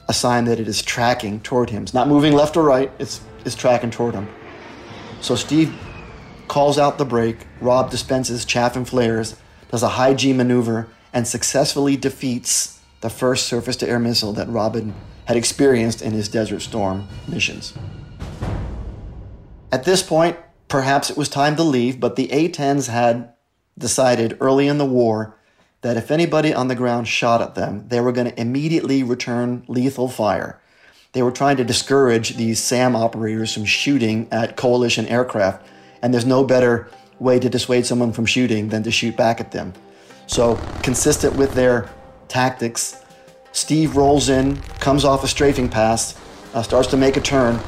a 0.07 0.15
sign 0.15 0.45
that 0.45 0.61
it 0.61 0.69
is 0.69 0.81
tracking 0.81 1.41
toward 1.41 1.71
him. 1.71 1.83
It's 1.83 1.93
not 1.93 2.07
moving 2.07 2.35
left 2.35 2.57
or 2.57 2.63
right, 2.63 2.93
it's, 3.01 3.21
it's 3.45 3.57
tracking 3.57 3.91
toward 3.91 4.15
him. 4.15 4.29
So 5.21 5.35
Steve 5.35 5.75
calls 6.49 6.79
out 6.79 6.99
the 6.99 7.05
break, 7.05 7.47
Rob 7.61 7.91
dispenses 7.91 8.45
chaff 8.45 8.77
and 8.77 8.89
flares, 8.89 9.37
does 9.71 9.83
a 9.83 9.91
high 9.91 10.15
G 10.15 10.33
maneuver, 10.33 10.89
and 11.13 11.27
successfully 11.27 11.97
defeats 11.97 12.81
the 13.01 13.11
first 13.11 13.47
surface 13.47 13.77
to 13.77 13.89
air 13.89 13.99
missile 13.99 14.33
that 14.33 14.49
Robin 14.49 14.95
had 15.27 15.37
experienced 15.37 16.03
in 16.03 16.13
his 16.13 16.29
Desert 16.29 16.61
Storm 16.61 17.07
missions. 17.27 17.75
At 19.71 19.85
this 19.85 20.03
point, 20.03 20.37
perhaps 20.69 21.11
it 21.11 21.17
was 21.17 21.29
time 21.29 21.57
to 21.57 21.63
leave, 21.63 22.01
but 22.01 22.17
the 22.17 22.33
A 22.33 22.49
10s 22.49 22.89
had 22.89 23.35
decided 23.77 24.37
early 24.41 24.67
in 24.67 24.79
the 24.79 24.85
war 24.85 25.37
that 25.83 25.97
if 25.97 26.11
anybody 26.11 26.53
on 26.53 26.69
the 26.69 26.75
ground 26.75 27.07
shot 27.07 27.41
at 27.41 27.55
them, 27.55 27.87
they 27.89 28.01
were 28.01 28.13
going 28.13 28.31
to 28.31 28.41
immediately 28.41 29.03
return 29.03 29.65
lethal 29.69 30.09
fire. 30.09 30.61
They 31.13 31.23
were 31.23 31.31
trying 31.31 31.57
to 31.59 31.65
discourage 31.65 32.37
these 32.37 32.59
SAM 32.59 32.97
operators 32.97 33.55
from 33.55 33.65
shooting 33.65 34.29
at 34.33 34.57
coalition 34.57 35.07
aircraft, 35.07 35.65
and 36.03 36.13
there's 36.13 36.27
no 36.27 36.45
better 36.45 36.89
way 37.19 37.39
to 37.39 37.49
dissuade 37.49 37.87
someone 37.87 38.13
from 38.13 38.27
shooting 38.27 38.69
than 38.69 38.83
to 38.83 38.91
shoot 38.91 39.17
back 39.17 39.41
at 39.41 39.53
them. 39.53 39.73
So, 40.27 40.57
consistent 40.83 41.37
with 41.37 41.55
their 41.55 41.91
tactics, 42.29 43.03
Steve 43.53 43.97
rolls 43.97 44.29
in, 44.29 44.57
comes 44.81 45.05
off 45.05 45.25
a 45.25 45.29
strafing 45.29 45.69
pass, 45.69 46.19
uh, 46.55 46.63
starts 46.63 46.89
to 46.89 46.97
make 46.97 47.17
a 47.17 47.21
turn, 47.21 47.59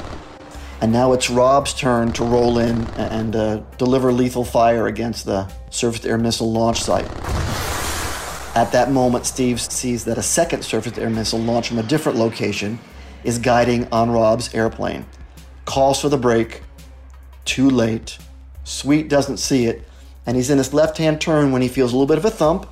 and 0.81 0.91
now 0.91 1.13
it's 1.13 1.29
Rob's 1.29 1.73
turn 1.73 2.11
to 2.13 2.23
roll 2.23 2.57
in 2.57 2.85
and 2.97 3.35
uh, 3.35 3.57
deliver 3.77 4.11
lethal 4.11 4.43
fire 4.43 4.87
against 4.87 5.25
the 5.25 5.51
surface 5.69 6.05
air 6.05 6.17
missile 6.17 6.51
launch 6.51 6.81
site. 6.81 7.05
At 8.55 8.71
that 8.71 8.91
moment, 8.91 9.25
Steve 9.25 9.61
sees 9.61 10.05
that 10.05 10.17
a 10.17 10.23
second 10.23 10.63
surface 10.63 10.97
air 10.97 11.09
missile 11.09 11.39
launched 11.39 11.69
from 11.69 11.77
a 11.77 11.83
different 11.83 12.17
location 12.17 12.79
is 13.23 13.37
guiding 13.37 13.87
on 13.91 14.09
Rob's 14.09 14.53
airplane. 14.53 15.05
Calls 15.65 16.01
for 16.01 16.09
the 16.09 16.17
break. 16.17 16.61
Too 17.45 17.69
late. 17.69 18.17
Sweet 18.63 19.09
doesn't 19.09 19.37
see 19.37 19.65
it, 19.65 19.87
and 20.25 20.35
he's 20.35 20.49
in 20.49 20.57
his 20.57 20.73
left 20.73 20.97
hand 20.97 21.19
turn 21.19 21.51
when 21.51 21.61
he 21.61 21.67
feels 21.67 21.91
a 21.91 21.95
little 21.95 22.07
bit 22.07 22.17
of 22.17 22.25
a 22.25 22.29
thump, 22.29 22.67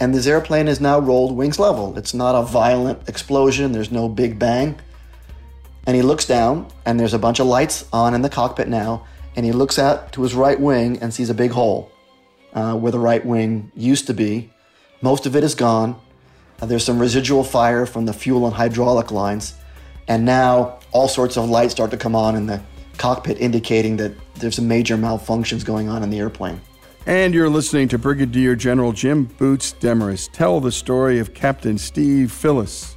and 0.00 0.14
this 0.14 0.26
airplane 0.26 0.68
is 0.68 0.80
now 0.80 0.98
rolled 0.98 1.36
wings 1.36 1.58
level. 1.58 1.96
It's 1.96 2.14
not 2.14 2.34
a 2.34 2.42
violent 2.42 3.08
explosion, 3.08 3.72
there's 3.72 3.92
no 3.92 4.08
big 4.08 4.38
bang. 4.38 4.80
And 5.86 5.94
he 5.94 6.02
looks 6.02 6.24
down, 6.24 6.68
and 6.84 6.98
there's 6.98 7.14
a 7.14 7.18
bunch 7.18 7.40
of 7.40 7.46
lights 7.46 7.86
on 7.92 8.14
in 8.14 8.22
the 8.22 8.28
cockpit 8.28 8.68
now, 8.68 9.06
and 9.36 9.44
he 9.44 9.52
looks 9.52 9.78
out 9.78 10.12
to 10.12 10.22
his 10.22 10.34
right 10.34 10.58
wing 10.58 10.98
and 11.00 11.12
sees 11.12 11.30
a 11.30 11.34
big 11.34 11.50
hole 11.52 11.90
uh, 12.52 12.74
where 12.74 12.92
the 12.92 12.98
right 12.98 13.24
wing 13.24 13.70
used 13.74 14.06
to 14.06 14.14
be. 14.14 14.52
Most 15.00 15.26
of 15.26 15.36
it 15.36 15.44
is 15.44 15.54
gone. 15.54 16.00
Uh, 16.60 16.66
there's 16.66 16.84
some 16.84 16.98
residual 16.98 17.44
fire 17.44 17.86
from 17.86 18.06
the 18.06 18.12
fuel 18.12 18.46
and 18.46 18.54
hydraulic 18.54 19.10
lines. 19.10 19.54
And 20.08 20.24
now 20.24 20.80
all 20.92 21.08
sorts 21.08 21.36
of 21.36 21.48
lights 21.48 21.72
start 21.72 21.90
to 21.92 21.96
come 21.96 22.14
on 22.14 22.36
in 22.36 22.46
the 22.46 22.60
cockpit, 22.98 23.38
indicating 23.40 23.96
that 23.98 24.12
there's 24.34 24.56
some 24.56 24.68
major 24.68 24.96
malfunctions 24.96 25.64
going 25.64 25.88
on 25.88 26.02
in 26.02 26.10
the 26.10 26.18
airplane. 26.18 26.60
And 27.06 27.34
you're 27.34 27.48
listening 27.48 27.88
to 27.88 27.98
Brigadier 27.98 28.54
General 28.54 28.92
Jim 28.92 29.24
Boots 29.24 29.72
Demarest 29.72 30.32
tell 30.32 30.60
the 30.60 30.70
story 30.70 31.18
of 31.18 31.34
Captain 31.34 31.76
Steve 31.76 32.30
Phillis 32.30 32.96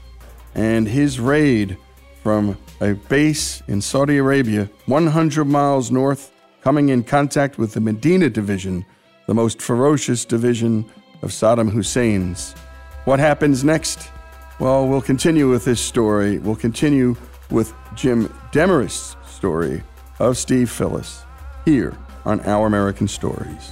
and 0.53 0.87
his 0.87 1.19
raid 1.19 1.77
from 2.21 2.57
a 2.81 2.93
base 2.93 3.63
in 3.67 3.81
Saudi 3.81 4.17
Arabia, 4.17 4.69
100 4.85 5.45
miles 5.45 5.91
north, 5.91 6.31
coming 6.61 6.89
in 6.89 7.03
contact 7.03 7.57
with 7.57 7.73
the 7.73 7.81
Medina 7.81 8.29
Division, 8.29 8.85
the 9.27 9.33
most 9.33 9.61
ferocious 9.61 10.23
division 10.25 10.85
of 11.21 11.31
Saddam 11.31 11.71
Hussein's. 11.71 12.53
What 13.05 13.19
happens 13.19 13.63
next? 13.63 14.09
Well, 14.59 14.87
we'll 14.87 15.01
continue 15.01 15.49
with 15.49 15.65
this 15.65 15.81
story. 15.81 16.39
We'll 16.39 16.55
continue 16.55 17.15
with 17.49 17.73
Jim 17.95 18.33
Demarest's 18.51 19.15
story 19.35 19.83
of 20.19 20.37
Steve 20.37 20.71
Phillis 20.71 21.25
here 21.65 21.93
on 22.23 22.39
Our 22.41 22.67
American 22.67 23.07
Stories. 23.07 23.71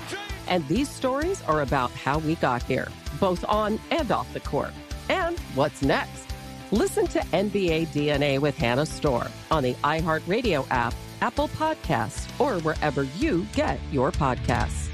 And 0.51 0.67
these 0.67 0.89
stories 0.89 1.41
are 1.43 1.61
about 1.61 1.91
how 1.91 2.19
we 2.19 2.35
got 2.35 2.61
here, 2.63 2.89
both 3.21 3.45
on 3.47 3.79
and 3.89 4.11
off 4.11 4.31
the 4.33 4.41
court. 4.41 4.73
And 5.07 5.39
what's 5.55 5.81
next? 5.81 6.27
Listen 6.71 7.07
to 7.07 7.19
NBA 7.19 7.87
DNA 7.87 8.37
with 8.37 8.57
Hannah 8.57 8.85
Storm 8.85 9.29
on 9.49 9.63
the 9.63 9.75
iHeartRadio 9.75 10.67
app, 10.69 10.93
Apple 11.21 11.47
Podcasts, 11.47 12.27
or 12.37 12.59
wherever 12.63 13.03
you 13.03 13.47
get 13.53 13.79
your 13.93 14.11
podcasts. 14.11 14.89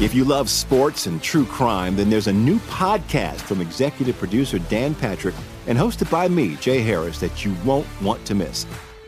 If 0.00 0.14
you 0.14 0.24
love 0.24 0.50
sports 0.50 1.06
and 1.06 1.22
true 1.22 1.46
crime, 1.46 1.96
then 1.96 2.10
there's 2.10 2.28
a 2.28 2.32
new 2.32 2.58
podcast 2.60 3.40
from 3.40 3.62
executive 3.62 4.18
producer 4.18 4.58
Dan 4.58 4.94
Patrick 4.94 5.34
and 5.66 5.76
hosted 5.78 6.10
by 6.10 6.28
me, 6.28 6.56
Jay 6.56 6.82
Harris, 6.82 7.18
that 7.18 7.44
you 7.46 7.54
won't 7.64 7.86
want 8.02 8.24
to 8.26 8.34
miss. 8.34 8.66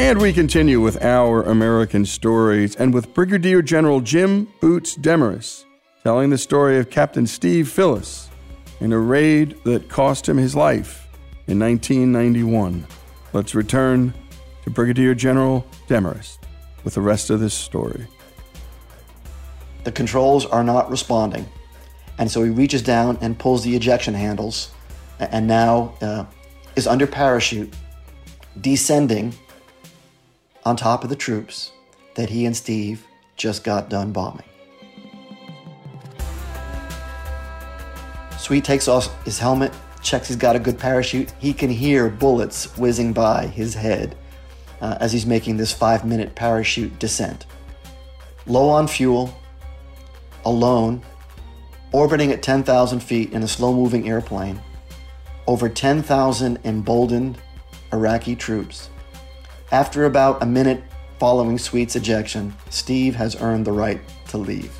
And 0.00 0.18
we 0.18 0.32
continue 0.32 0.80
with 0.80 1.04
our 1.04 1.42
American 1.42 2.06
stories 2.06 2.74
and 2.74 2.94
with 2.94 3.12
Brigadier 3.12 3.60
General 3.60 4.00
Jim 4.00 4.48
Boots 4.58 4.96
Demarest 4.96 5.66
telling 6.02 6.30
the 6.30 6.38
story 6.38 6.78
of 6.78 6.88
Captain 6.88 7.26
Steve 7.26 7.68
Phillis 7.68 8.30
in 8.80 8.94
a 8.94 8.98
raid 8.98 9.62
that 9.64 9.90
cost 9.90 10.26
him 10.26 10.38
his 10.38 10.56
life 10.56 11.06
in 11.48 11.58
1991. 11.58 12.86
Let's 13.34 13.54
return 13.54 14.14
to 14.62 14.70
Brigadier 14.70 15.14
General 15.14 15.66
Demarest 15.86 16.40
with 16.82 16.94
the 16.94 17.02
rest 17.02 17.28
of 17.28 17.38
this 17.40 17.52
story. 17.52 18.06
The 19.84 19.92
controls 19.92 20.46
are 20.46 20.64
not 20.64 20.90
responding. 20.90 21.46
And 22.16 22.30
so 22.30 22.42
he 22.42 22.48
reaches 22.48 22.80
down 22.80 23.18
and 23.20 23.38
pulls 23.38 23.62
the 23.62 23.76
ejection 23.76 24.14
handles 24.14 24.70
and 25.18 25.46
now 25.46 25.92
uh, 26.00 26.24
is 26.74 26.86
under 26.86 27.06
parachute, 27.06 27.74
descending 28.62 29.34
on 30.64 30.76
top 30.76 31.02
of 31.04 31.10
the 31.10 31.16
troops 31.16 31.72
that 32.14 32.30
he 32.30 32.46
and 32.46 32.56
Steve 32.56 33.06
just 33.36 33.64
got 33.64 33.88
done 33.88 34.12
bombing. 34.12 34.44
Sweet 38.38 38.64
takes 38.64 38.88
off 38.88 39.24
his 39.24 39.38
helmet, 39.38 39.72
checks 40.02 40.28
he's 40.28 40.36
got 40.36 40.56
a 40.56 40.58
good 40.58 40.78
parachute. 40.78 41.32
He 41.38 41.52
can 41.52 41.70
hear 41.70 42.08
bullets 42.08 42.76
whizzing 42.76 43.12
by 43.12 43.46
his 43.46 43.74
head 43.74 44.16
uh, 44.80 44.96
as 45.00 45.12
he's 45.12 45.26
making 45.26 45.56
this 45.56 45.72
five 45.72 46.04
minute 46.04 46.34
parachute 46.34 46.98
descent. 46.98 47.46
Low 48.46 48.68
on 48.68 48.88
fuel, 48.88 49.34
alone, 50.44 51.02
orbiting 51.92 52.32
at 52.32 52.42
10,000 52.42 53.00
feet 53.00 53.32
in 53.32 53.42
a 53.42 53.48
slow 53.48 53.72
moving 53.72 54.08
airplane, 54.08 54.60
over 55.46 55.68
10,000 55.68 56.58
emboldened 56.64 57.38
Iraqi 57.92 58.34
troops 58.36 58.88
after 59.72 60.04
about 60.04 60.42
a 60.42 60.46
minute 60.46 60.82
following 61.18 61.58
Sweet's 61.58 61.94
ejection, 61.94 62.54
Steve 62.70 63.14
has 63.14 63.40
earned 63.40 63.64
the 63.64 63.72
right 63.72 64.00
to 64.28 64.38
leave. 64.38 64.76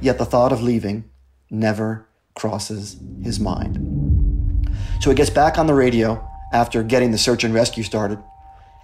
Yet 0.00 0.18
the 0.18 0.24
thought 0.24 0.52
of 0.52 0.62
leaving 0.62 1.04
never 1.50 2.08
crosses 2.34 3.00
his 3.22 3.38
mind. 3.38 4.68
So 5.00 5.10
he 5.10 5.16
gets 5.16 5.30
back 5.30 5.58
on 5.58 5.66
the 5.66 5.74
radio 5.74 6.26
after 6.52 6.82
getting 6.82 7.10
the 7.10 7.18
search 7.18 7.44
and 7.44 7.54
rescue 7.54 7.84
started 7.84 8.18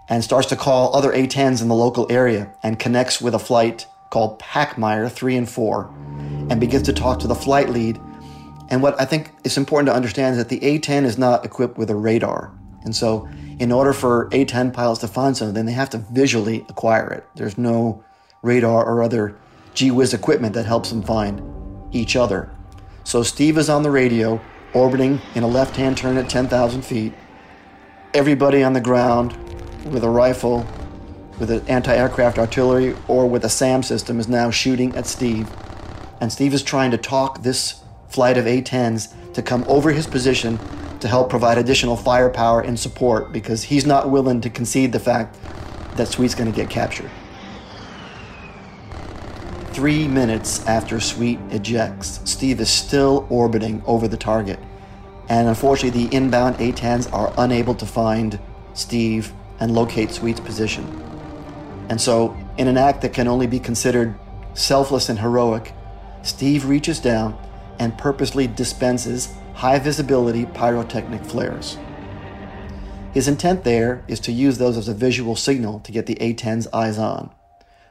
and 0.09 0.23
starts 0.23 0.49
to 0.49 0.57
call 0.57 0.95
other 0.95 1.13
A-10s 1.13 1.63
in 1.63 1.69
the 1.69 1.75
local 1.75 2.07
area 2.11 2.55
and 2.63 2.79
connects 2.79 3.21
with 3.21 3.35
a 3.35 3.39
flight 3.39 3.87
called 4.11 4.39
Packmeyer 4.39 5.11
3 5.11 5.37
and 5.37 5.49
4 5.49 5.95
and 6.51 6.61
begins 6.61 6.85
to 6.85 6.93
talk 6.93 7.19
to 7.21 7.27
the 7.27 7.35
flight 7.35 7.71
lead. 7.71 8.01
And 8.69 8.83
what 8.83 9.01
I 9.01 9.05
think 9.05 9.33
is 9.45 9.57
important 9.57 9.89
to 9.89 9.95
understand 9.95 10.33
is 10.33 10.39
that 10.39 10.49
the 10.49 10.65
A-10 10.65 11.05
is 11.05 11.19
not 11.19 11.45
equipped 11.45 11.79
with 11.79 11.91
a 11.91 11.97
radar. 11.97 12.53
And 12.85 12.95
so 12.95 13.29
in 13.59 13.73
order 13.73 13.93
for 13.93 14.29
A10 14.31 14.73
pilots 14.73 15.01
to 15.01 15.09
find 15.09 15.37
something, 15.37 15.55
then 15.55 15.67
they 15.67 15.73
have 15.73 15.91
to 15.91 15.99
visually 15.99 16.65
acquire 16.69 17.11
it. 17.11 17.27
There's 17.35 17.59
no 17.59 18.03
radar 18.43 18.85
or 18.85 19.03
other 19.03 19.37
gee 19.75 19.91
whiz 19.91 20.15
equipment 20.15 20.55
that 20.55 20.67
helps 20.67 20.91
them 20.91 21.03
find 21.03 21.43
each 21.93 22.17
other. 22.17 22.51
So 23.05 23.23
Steve 23.23 23.59
is 23.59 23.69
on 23.69 23.83
the 23.83 23.91
radio, 23.91 24.41
orbiting 24.73 25.21
in 25.35 25.43
a 25.43 25.49
left 25.49 25.77
hand 25.77 25.97
turn 25.97 26.17
at 26.17 26.29
10,000 26.29 26.83
feet. 26.83 27.13
Everybody 28.13 28.63
on 28.63 28.73
the 28.73 28.81
ground 28.81 29.37
with 29.85 30.05
a 30.05 30.09
rifle, 30.09 30.67
with 31.39 31.51
an 31.51 31.67
anti 31.69 31.95
aircraft 31.95 32.39
artillery, 32.39 32.95
or 33.09 33.29
with 33.29 33.45
a 33.45 33.49
SAM 33.49 33.83
system 33.83 34.19
is 34.19 34.29
now 34.29 34.51
shooting 34.51 34.95
at 34.97 35.07
Steve. 35.07 35.51
And 36.21 36.33
Steve 36.33 36.55
is 36.55 36.63
trying 36.63 36.91
to 36.93 36.99
talk 36.99 37.43
this 37.43 37.83
flight 38.09 38.39
of 38.39 38.47
A 38.47 38.63
10s 38.63 39.13
to 39.35 39.43
come 39.43 39.65
over 39.67 39.91
his 39.91 40.07
position 40.07 40.59
to 41.05 41.09
help 41.09 41.29
provide 41.29 41.59
additional 41.59 41.99
firepower 41.99 42.63
and 42.63 42.81
support 42.81 43.31
because 43.31 43.65
he's 43.65 43.85
not 43.85 44.09
willing 44.09 44.41
to 44.41 44.49
concede 44.49 44.91
the 44.91 44.99
fact 44.99 45.37
that 45.97 46.09
Sweet's 46.09 46.35
going 46.35 46.51
to 46.51 46.57
get 46.57 46.71
captured. 46.71 47.11
Three 49.75 50.09
minutes 50.09 50.67
after 50.67 51.01
Sweet 51.01 51.39
ejects, 51.51 52.21
Steve 52.25 52.59
is 52.59 52.71
still 52.71 53.27
orbiting 53.29 53.83
over 53.85 54.09
the 54.09 54.17
target. 54.17 54.59
And 55.29 55.47
unfortunately, 55.47 56.07
the 56.07 56.17
inbound 56.17 56.57
A-10s 56.59 57.13
are 57.13 57.35
unable 57.37 57.75
to 57.75 57.85
find 57.85 58.41
Steve 58.73 59.31
and 59.61 59.75
locate 59.75 60.11
Sweet's 60.11 60.41
position. 60.41 60.87
And 61.91 62.01
so, 62.01 62.35
in 62.57 62.67
an 62.67 62.79
act 62.79 63.03
that 63.03 63.13
can 63.13 63.29
only 63.29 63.47
be 63.47 63.61
considered 63.61 64.19
selfless 64.55 65.11
and 65.11 65.19
heroic, 65.19 65.75
Steve 66.23 66.65
reaches 66.65 66.99
down 66.99 67.37
and 67.79 67.99
purposely 67.99 68.47
dispenses 68.47 69.35
high 69.55 69.79
visibility 69.79 70.47
pyrotechnic 70.47 71.25
flares. 71.25 71.79
His 73.13 73.29
intent 73.29 73.65
there 73.65 74.05
is 74.09 74.21
to 74.21 74.33
use 74.33 74.59
those 74.59 74.77
as 74.77 74.89
a 74.89 74.95
visual 74.95 75.37
signal 75.37 75.81
to 75.81 75.93
get 75.93 76.07
the 76.07 76.21
A-10's 76.21 76.67
eyes 76.73 76.99
on. 76.99 77.31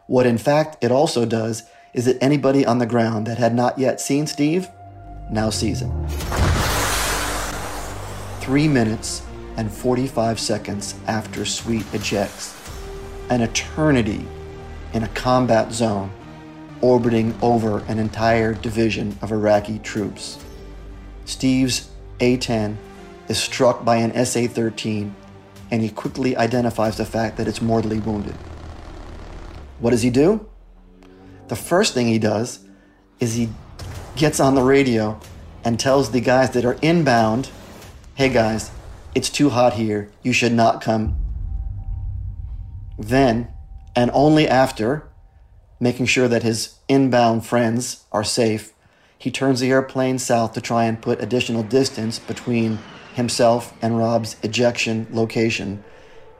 What 0.06 0.26
in 0.26 0.38
fact 0.38 0.84
it 0.84 0.92
also 0.92 1.26
does 1.26 1.64
is 1.94 2.06
that 2.06 2.22
anybody 2.22 2.66
on 2.66 2.80
the 2.80 2.86
ground 2.86 3.28
that 3.28 3.38
had 3.38 3.56
not 3.56 3.80
yet 3.80 4.02
seen 4.02 4.28
Steve 4.28 4.68
now 5.32 5.50
sees 5.50 5.82
him. 5.82 6.08
Three 8.42 8.68
minutes 8.68 9.22
and 9.56 9.72
45 9.72 10.40
seconds 10.40 10.96
after 11.08 11.46
Sweet 11.46 11.86
ejects, 11.94 12.60
an 13.30 13.42
eternity 13.42 14.26
in 14.94 15.04
a 15.04 15.08
combat 15.10 15.72
zone 15.72 16.12
orbiting 16.82 17.34
over 17.42 17.80
an 17.86 17.98
entire 17.98 18.54
division 18.54 19.18
of 19.22 19.32
Iraqi 19.32 19.80
troops. 19.80 20.44
Steve's 21.26 21.90
A 22.20 22.38
10 22.38 22.78
is 23.28 23.38
struck 23.38 23.86
by 23.86 23.98
an 23.98 24.26
SA 24.26 24.48
13 24.48 25.16
and 25.72 25.82
he 25.82 25.90
quickly 25.90 26.38
identifies 26.38 26.98
the 26.98 27.06
fact 27.06 27.38
that 27.38 27.48
it's 27.48 27.62
mortally 27.62 28.00
wounded. 28.00 28.36
What 29.80 29.92
does 29.92 30.02
he 30.02 30.10
do? 30.10 30.48
The 31.48 31.56
first 31.56 31.94
thing 31.94 32.08
he 32.08 32.20
does 32.20 32.60
is 33.20 33.36
he 33.36 33.50
gets 34.16 34.40
on 34.40 34.56
the 34.56 34.62
radio 34.62 35.20
and 35.64 35.80
tells 35.80 36.12
the 36.12 36.22
guys 36.22 36.52
that 36.52 36.66
are 36.66 36.78
inbound, 36.82 37.50
hey 38.16 38.30
guys, 38.30 38.72
it's 39.16 39.30
too 39.30 39.50
hot 39.50 39.74
here. 39.74 40.12
You 40.22 40.34
should 40.34 40.54
not 40.54 40.82
come. 40.82 41.16
Then, 42.98 43.48
and 43.96 44.12
only 44.14 44.48
after, 44.48 45.10
making 45.80 46.06
sure 46.06 46.28
that 46.28 46.44
his 46.44 46.76
inbound 46.88 47.46
friends 47.46 48.04
are 48.12 48.24
safe, 48.24 48.73
he 49.24 49.32
turns 49.32 49.62
the 49.62 49.72
airplane 49.72 50.20
south 50.20 50.52
to 50.52 50.60
try 50.60 50.84
and 50.84 51.02
put 51.02 51.24
additional 51.24 51.64
distance 51.64 52.20
between 52.20 52.78
himself 53.14 53.74
and 53.82 53.98
Rob's 53.98 54.36
ejection 54.44 55.08
location, 55.12 55.82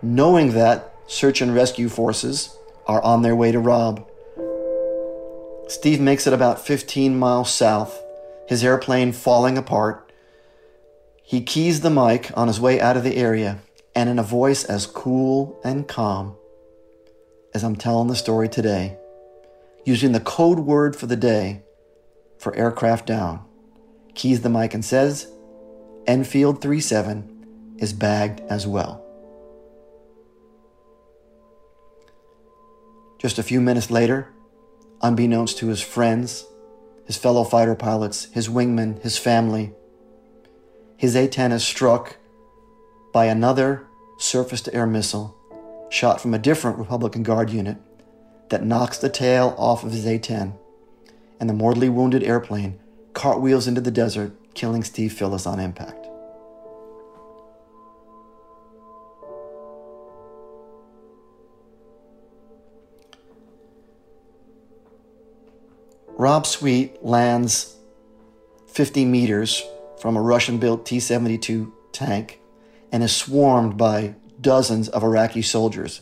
knowing 0.02 0.52
that 0.52 0.94
search 1.08 1.40
and 1.40 1.56
rescue 1.56 1.88
forces 1.88 2.58
are 2.86 3.02
on 3.02 3.22
their 3.22 3.38
way 3.38 3.54
to 3.54 3.60
Rob. 3.60 4.06
Steve 5.70 6.02
makes 6.02 6.28
it 6.28 6.34
about 6.34 6.60
15 6.60 7.18
miles 7.18 7.54
south, 7.54 8.04
his 8.50 8.66
airplane 8.66 9.14
falling 9.14 9.58
apart. 9.58 10.12
He 11.24 11.40
keys 11.40 11.80
the 11.80 11.90
mic 11.90 12.38
on 12.38 12.50
his 12.50 12.60
way 12.60 12.82
out 12.82 12.98
of 12.98 13.06
the 13.06 13.16
area, 13.16 13.60
and 13.96 14.10
in 14.10 14.20
a 14.20 14.24
voice 14.24 14.66
as 14.66 14.88
cool 14.88 15.58
and 15.64 15.88
calm 15.88 16.36
as 17.54 17.64
I'm 17.64 17.78
telling 17.78 18.10
the 18.10 18.16
story 18.18 18.50
today, 18.50 18.98
using 19.86 20.12
the 20.12 20.20
code 20.20 20.60
word 20.60 20.98
for 20.98 21.06
the 21.06 21.16
day, 21.16 21.63
for 22.44 22.54
aircraft 22.56 23.08
down, 23.08 23.44
keys 24.14 24.42
the 24.42 24.50
mic 24.50 24.74
and 24.74 24.84
says, 24.84 25.32
Enfield 26.06 26.62
37 26.62 27.76
is 27.80 27.94
bagged 27.94 28.42
as 28.42 28.68
well. 28.68 29.00
Just 33.18 33.40
a 33.40 33.44
few 33.44 33.62
minutes 33.62 33.90
later, 33.90 34.28
unbeknownst 35.02 35.58
to 35.60 35.68
his 35.68 35.82
friends, 35.82 36.46
his 37.06 37.16
fellow 37.16 37.46
fighter 37.46 37.76
pilots, 37.76 38.26
his 38.26 38.50
wingmen, 38.50 39.02
his 39.02 39.18
family, 39.18 39.72
his 40.98 41.16
A 41.16 41.28
10 41.28 41.54
is 41.54 41.64
struck 41.64 42.18
by 43.14 43.26
another 43.26 43.88
surface 44.18 44.62
to 44.62 44.74
air 44.74 44.86
missile, 44.86 45.38
shot 45.90 46.20
from 46.20 46.34
a 46.34 46.40
different 46.40 46.78
Republican 46.78 47.24
Guard 47.24 47.50
unit 47.50 47.78
that 48.50 48.66
knocks 48.66 48.98
the 48.98 49.10
tail 49.10 49.56
off 49.58 49.84
of 49.86 49.94
his 49.94 50.06
A 50.06 50.18
10, 50.18 50.54
and 51.40 51.50
the 51.50 51.54
mortally 51.54 51.90
wounded 51.90 52.24
airplane 52.24 52.80
cartwheels 53.14 53.68
into 53.68 53.82
the 53.82 53.92
desert, 53.92 54.34
killing 54.54 54.84
Steve 54.84 55.14
Phillis 55.14 55.46
on 55.46 55.60
impact. 55.60 56.08
Rob 66.16 66.46
Sweet 66.46 67.04
lands 67.04 67.76
50 68.68 69.06
meters 69.06 69.64
from 70.00 70.16
a 70.16 70.22
Russian 70.22 70.58
built 70.58 70.86
T 70.86 71.00
72 71.00 71.74
tank 71.92 72.40
and 72.92 73.04
is 73.04 73.16
swarmed 73.16 73.78
by 73.78 74.16
dozens 74.40 74.90
of 74.90 75.04
Iraqi 75.04 75.42
soldiers, 75.42 76.02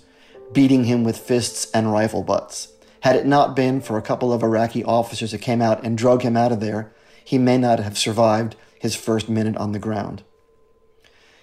beating 0.52 0.84
him 0.84 1.04
with 1.04 1.18
fists 1.18 1.70
and 1.72 1.92
rifle 1.92 2.24
butts. 2.24 2.71
Had 3.02 3.16
it 3.16 3.26
not 3.26 3.56
been 3.56 3.82
for 3.82 3.98
a 3.98 4.02
couple 4.02 4.32
of 4.32 4.44
Iraqi 4.44 4.84
officers 4.84 5.32
that 5.32 5.42
came 5.42 5.62
out 5.62 5.84
and 5.84 5.98
drug 5.98 6.22
him 6.22 6.38
out 6.38 6.52
of 6.52 6.60
there, 6.60 6.94
he 7.24 7.38
may 7.38 7.58
not 7.58 7.80
have 7.80 7.98
survived 7.98 8.56
his 8.80 8.96
first 8.96 9.28
minute 9.28 9.58
on 9.58 9.72
the 9.72 9.80
ground. 9.80 10.24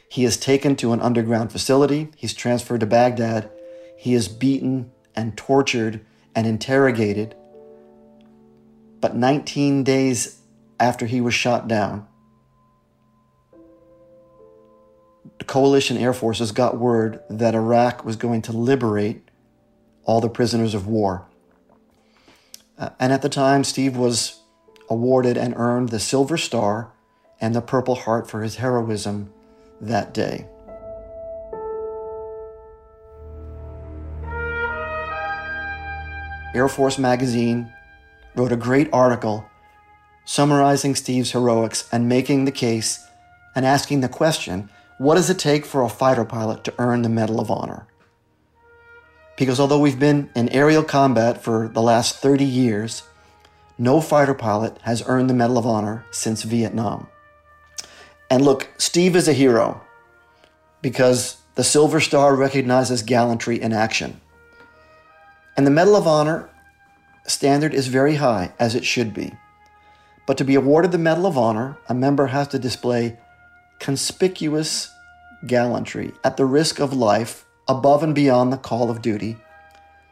He 0.08 0.24
is 0.24 0.36
taken 0.36 0.76
to 0.76 0.92
an 0.92 1.00
underground 1.00 1.52
facility. 1.52 2.10
He's 2.16 2.32
transferred 2.32 2.80
to 2.80 2.86
Baghdad. 2.86 3.50
He 3.96 4.14
is 4.14 4.28
beaten 4.28 4.92
and 5.14 5.36
tortured 5.36 6.04
and 6.34 6.46
interrogated. 6.46 7.34
But 9.00 9.16
19 9.16 9.82
days 9.82 10.40
after 10.78 11.06
he 11.06 11.20
was 11.20 11.34
shot 11.34 11.66
down, 11.66 12.06
the 15.38 15.44
coalition 15.44 15.96
air 15.96 16.12
forces 16.12 16.52
got 16.52 16.78
word 16.78 17.20
that 17.28 17.54
Iraq 17.54 18.04
was 18.04 18.16
going 18.16 18.42
to 18.42 18.52
liberate 18.52 19.28
all 20.04 20.20
the 20.20 20.28
prisoners 20.28 20.74
of 20.74 20.86
war. 20.86 21.26
Uh, 22.78 22.90
and 23.00 23.12
at 23.12 23.22
the 23.22 23.28
time, 23.28 23.64
Steve 23.64 23.96
was 23.96 24.40
awarded 24.88 25.36
and 25.36 25.54
earned 25.56 25.88
the 25.88 25.98
Silver 25.98 26.36
Star 26.36 26.92
and 27.40 27.54
the 27.54 27.60
Purple 27.60 27.96
Heart 27.96 28.30
for 28.30 28.42
his 28.42 28.56
heroism 28.56 29.32
that 29.80 30.14
day. 30.14 30.46
Air 36.54 36.68
Force 36.68 36.98
Magazine 36.98 37.72
wrote 38.34 38.52
a 38.52 38.56
great 38.56 38.88
article 38.92 39.44
summarizing 40.24 40.94
Steve's 40.94 41.32
heroics 41.32 41.88
and 41.92 42.08
making 42.08 42.44
the 42.44 42.52
case 42.52 43.06
and 43.54 43.66
asking 43.66 44.00
the 44.00 44.08
question 44.08 44.70
what 44.98 45.14
does 45.14 45.30
it 45.30 45.38
take 45.38 45.64
for 45.64 45.82
a 45.82 45.88
fighter 45.88 46.24
pilot 46.24 46.64
to 46.64 46.74
earn 46.78 47.02
the 47.02 47.08
Medal 47.08 47.40
of 47.40 47.50
Honor? 47.50 47.86
Because 49.38 49.60
although 49.60 49.78
we've 49.78 50.00
been 50.00 50.30
in 50.34 50.48
aerial 50.48 50.82
combat 50.82 51.42
for 51.42 51.68
the 51.68 51.80
last 51.80 52.16
30 52.16 52.44
years, 52.44 53.04
no 53.78 54.00
fighter 54.00 54.34
pilot 54.34 54.76
has 54.82 55.04
earned 55.06 55.30
the 55.30 55.34
Medal 55.34 55.56
of 55.56 55.66
Honor 55.66 56.04
since 56.10 56.42
Vietnam. 56.42 57.06
And 58.28 58.44
look, 58.44 58.68
Steve 58.78 59.14
is 59.14 59.28
a 59.28 59.32
hero 59.32 59.80
because 60.82 61.36
the 61.54 61.62
Silver 61.62 62.00
Star 62.00 62.34
recognizes 62.34 63.02
gallantry 63.02 63.60
in 63.62 63.72
action. 63.72 64.20
And 65.56 65.64
the 65.64 65.70
Medal 65.70 65.94
of 65.94 66.08
Honor 66.08 66.50
standard 67.26 67.74
is 67.74 67.86
very 67.86 68.16
high, 68.16 68.52
as 68.58 68.74
it 68.74 68.84
should 68.84 69.14
be. 69.14 69.32
But 70.26 70.36
to 70.38 70.44
be 70.44 70.56
awarded 70.56 70.90
the 70.90 70.98
Medal 70.98 71.26
of 71.26 71.38
Honor, 71.38 71.78
a 71.88 71.94
member 71.94 72.26
has 72.26 72.48
to 72.48 72.58
display 72.58 73.18
conspicuous 73.78 74.92
gallantry 75.46 76.12
at 76.24 76.36
the 76.36 76.44
risk 76.44 76.80
of 76.80 76.92
life 76.92 77.44
above 77.68 78.02
and 78.02 78.14
beyond 78.14 78.52
the 78.52 78.56
call 78.56 78.90
of 78.90 79.02
duty, 79.02 79.36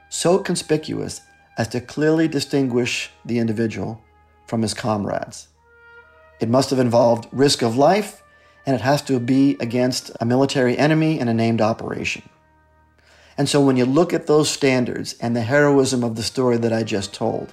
so 0.08 0.38
conspicuous 0.38 1.22
as 1.56 1.68
to 1.68 1.80
clearly 1.80 2.28
distinguish 2.28 3.10
the 3.24 3.38
individual 3.38 4.02
from 4.46 4.62
his 4.62 4.74
comrades. 4.74 5.48
It 6.38 6.48
must 6.48 6.70
have 6.70 6.78
involved 6.78 7.28
risk 7.32 7.62
of 7.62 7.76
life, 7.76 8.22
and 8.66 8.74
it 8.74 8.82
has 8.82 9.00
to 9.02 9.18
be 9.18 9.56
against 9.60 10.10
a 10.20 10.26
military 10.26 10.76
enemy 10.76 11.18
in 11.18 11.28
a 11.28 11.34
named 11.34 11.60
operation. 11.60 12.22
And 13.38 13.48
so 13.48 13.60
when 13.60 13.76
you 13.76 13.84
look 13.84 14.12
at 14.12 14.26
those 14.26 14.50
standards 14.50 15.14
and 15.20 15.34
the 15.34 15.42
heroism 15.42 16.02
of 16.04 16.16
the 16.16 16.22
story 16.22 16.56
that 16.58 16.72
I 16.72 16.82
just 16.82 17.14
told, 17.14 17.52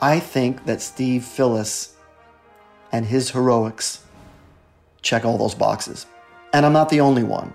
I 0.00 0.18
think 0.18 0.64
that 0.66 0.80
Steve 0.80 1.24
Phillis 1.24 1.94
and 2.90 3.06
his 3.06 3.30
heroics 3.30 4.04
check 5.00 5.24
all 5.24 5.38
those 5.38 5.54
boxes. 5.54 6.06
And 6.52 6.66
I'm 6.66 6.72
not 6.72 6.88
the 6.88 7.00
only 7.00 7.22
one. 7.22 7.52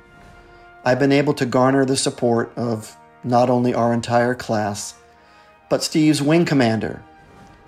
I've 0.87 0.99
been 0.99 1.11
able 1.11 1.33
to 1.33 1.45
garner 1.45 1.83
the 1.83 1.97
support 1.97 2.53
of 2.55 2.95
not 3.21 3.49
only 3.49 3.73
our 3.73 3.91
entire 3.91 4.33
class, 4.33 4.93
but 5.69 5.83
Steve's 5.83 6.21
wing 6.21 6.45
commander, 6.45 7.03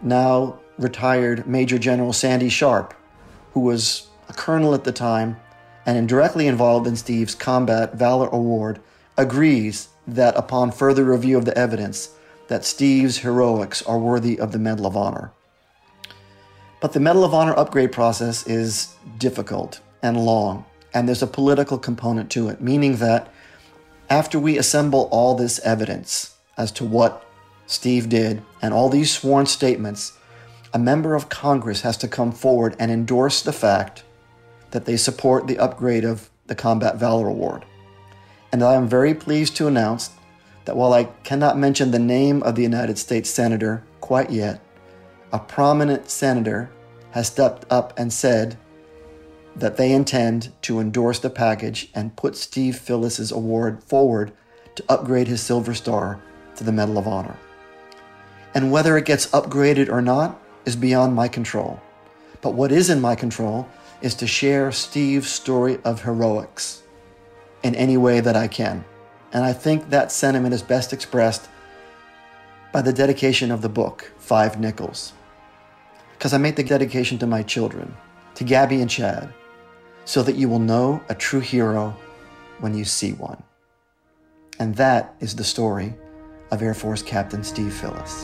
now 0.01 0.57
retired 0.77 1.45
Major 1.45 1.77
General 1.77 2.13
Sandy 2.13 2.47
Sharp, 2.47 2.93
who 3.51 3.59
was 3.59 4.07
a 4.29 4.33
colonel 4.33 4.73
at 4.73 4.85
the 4.85 4.93
time 4.93 5.35
and 5.85 5.97
indirectly 5.97 6.47
involved 6.47 6.87
in 6.87 6.95
Steve's 6.95 7.35
Combat 7.35 7.93
Valor 7.93 8.29
Award, 8.29 8.79
agrees 9.17 9.89
that 10.07 10.37
upon 10.37 10.71
further 10.71 11.03
review 11.03 11.37
of 11.37 11.43
the 11.43 11.57
evidence, 11.57 12.11
that 12.47 12.63
Steve's 12.63 13.17
heroics 13.17 13.81
are 13.81 13.99
worthy 13.99 14.39
of 14.39 14.53
the 14.53 14.59
Medal 14.59 14.87
of 14.87 14.95
Honor. 14.95 15.33
But 16.79 16.93
the 16.93 17.01
Medal 17.01 17.25
of 17.25 17.33
Honor 17.33 17.59
upgrade 17.59 17.91
process 17.91 18.47
is 18.47 18.95
difficult 19.17 19.81
and 20.01 20.15
long, 20.25 20.63
and 20.93 21.07
there's 21.07 21.21
a 21.21 21.27
political 21.27 21.77
component 21.77 22.29
to 22.31 22.49
it, 22.49 22.61
meaning 22.61 22.97
that 22.97 23.31
after 24.09 24.39
we 24.39 24.57
assemble 24.57 25.07
all 25.11 25.35
this 25.35 25.59
evidence 25.59 26.35
as 26.57 26.71
to 26.71 26.85
what 26.85 27.25
Steve 27.67 28.09
did 28.09 28.41
and 28.61 28.73
all 28.73 28.89
these 28.89 29.11
sworn 29.11 29.45
statements, 29.45 30.13
a 30.73 30.79
member 30.79 31.15
of 31.15 31.29
Congress 31.29 31.81
has 31.81 31.97
to 31.97 32.07
come 32.07 32.31
forward 32.31 32.75
and 32.79 32.91
endorse 32.91 33.41
the 33.41 33.53
fact 33.53 34.03
that 34.71 34.85
they 34.85 34.97
support 34.97 35.47
the 35.47 35.59
upgrade 35.59 36.03
of 36.03 36.29
the 36.47 36.55
Combat 36.55 36.97
Valor 36.97 37.27
Award. 37.27 37.65
And 38.51 38.63
I 38.63 38.73
am 38.73 38.87
very 38.87 39.13
pleased 39.13 39.55
to 39.57 39.67
announce 39.67 40.11
that 40.65 40.75
while 40.75 40.93
I 40.93 41.05
cannot 41.23 41.57
mention 41.57 41.91
the 41.91 41.99
name 41.99 42.41
of 42.43 42.55
the 42.55 42.63
United 42.63 42.97
States 42.97 43.29
Senator 43.29 43.83
quite 44.01 44.29
yet, 44.29 44.61
a 45.31 45.39
prominent 45.39 46.09
senator 46.09 46.71
has 47.11 47.27
stepped 47.27 47.65
up 47.69 47.97
and 47.97 48.11
said 48.11 48.57
that 49.55 49.77
they 49.77 49.91
intend 49.91 50.51
to 50.63 50.79
endorse 50.79 51.19
the 51.19 51.29
package 51.29 51.89
and 51.93 52.15
put 52.15 52.35
Steve 52.35 52.77
Phillis's 52.77 53.31
award 53.31 53.83
forward 53.83 54.31
to 54.75 54.83
upgrade 54.87 55.27
his 55.27 55.41
Silver 55.41 55.73
Star 55.73 56.21
to 56.55 56.63
the 56.63 56.71
Medal 56.71 56.97
of 56.97 57.07
Honor. 57.07 57.37
And 58.53 58.71
whether 58.71 58.97
it 58.97 59.05
gets 59.05 59.27
upgraded 59.27 59.89
or 59.89 60.01
not 60.01 60.39
is 60.65 60.75
beyond 60.75 61.15
my 61.15 61.27
control. 61.27 61.81
But 62.41 62.53
what 62.53 62.71
is 62.71 62.89
in 62.89 63.01
my 63.01 63.15
control 63.15 63.67
is 64.01 64.15
to 64.15 64.27
share 64.27 64.71
Steve's 64.71 65.29
story 65.29 65.79
of 65.83 66.03
heroics 66.03 66.83
in 67.63 67.75
any 67.75 67.97
way 67.97 68.21
that 68.21 68.35
I 68.35 68.47
can. 68.47 68.85
And 69.33 69.43
I 69.43 69.53
think 69.53 69.89
that 69.89 70.11
sentiment 70.11 70.53
is 70.53 70.63
best 70.63 70.93
expressed 70.93 71.49
by 72.71 72.81
the 72.81 72.93
dedication 72.93 73.51
of 73.51 73.61
the 73.61 73.69
book, 73.69 74.11
Five 74.17 74.59
Nickels. 74.59 75.13
Because 76.13 76.33
I 76.33 76.37
make 76.37 76.55
the 76.55 76.63
dedication 76.63 77.17
to 77.19 77.27
my 77.27 77.43
children, 77.43 77.95
to 78.35 78.43
Gabby 78.43 78.81
and 78.81 78.89
Chad, 78.89 79.33
so 80.09 80.23
that 80.23 80.35
you 80.35 80.49
will 80.49 80.57
know 80.57 80.99
a 81.07 81.13
true 81.13 81.39
hero 81.39 81.95
when 82.61 82.75
you 82.75 82.83
see 82.83 83.11
one. 83.13 83.43
And 84.57 84.75
that 84.77 85.13
is 85.19 85.35
the 85.35 85.43
story 85.43 85.93
of 86.49 86.63
Air 86.63 86.73
Force 86.73 87.03
Captain 87.03 87.43
Steve 87.43 87.71
Phillis. 87.71 88.23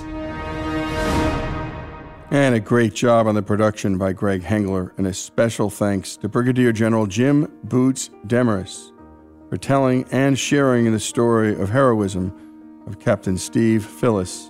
And 2.32 2.56
a 2.56 2.60
great 2.60 2.96
job 2.96 3.28
on 3.28 3.36
the 3.36 3.44
production 3.44 4.00
by 4.00 4.14
Greg 4.14 4.42
Hengler, 4.42 4.94
and 4.98 5.06
a 5.06 5.14
special 5.14 5.70
thanks 5.70 6.18
to 6.18 6.28
Brigadier 6.28 6.72
General 6.72 7.06
Jim 7.06 7.56
Boots 7.66 8.10
Demarest 8.26 8.92
for 9.52 9.58
telling 9.58 10.06
and 10.12 10.40
sharing 10.40 10.92
the 10.92 11.00
story 11.00 11.54
of 11.54 11.70
heroism 11.70 12.34
of 12.88 12.98
Captain 12.98 13.38
Steve 13.38 13.86
Phillis 13.86 14.50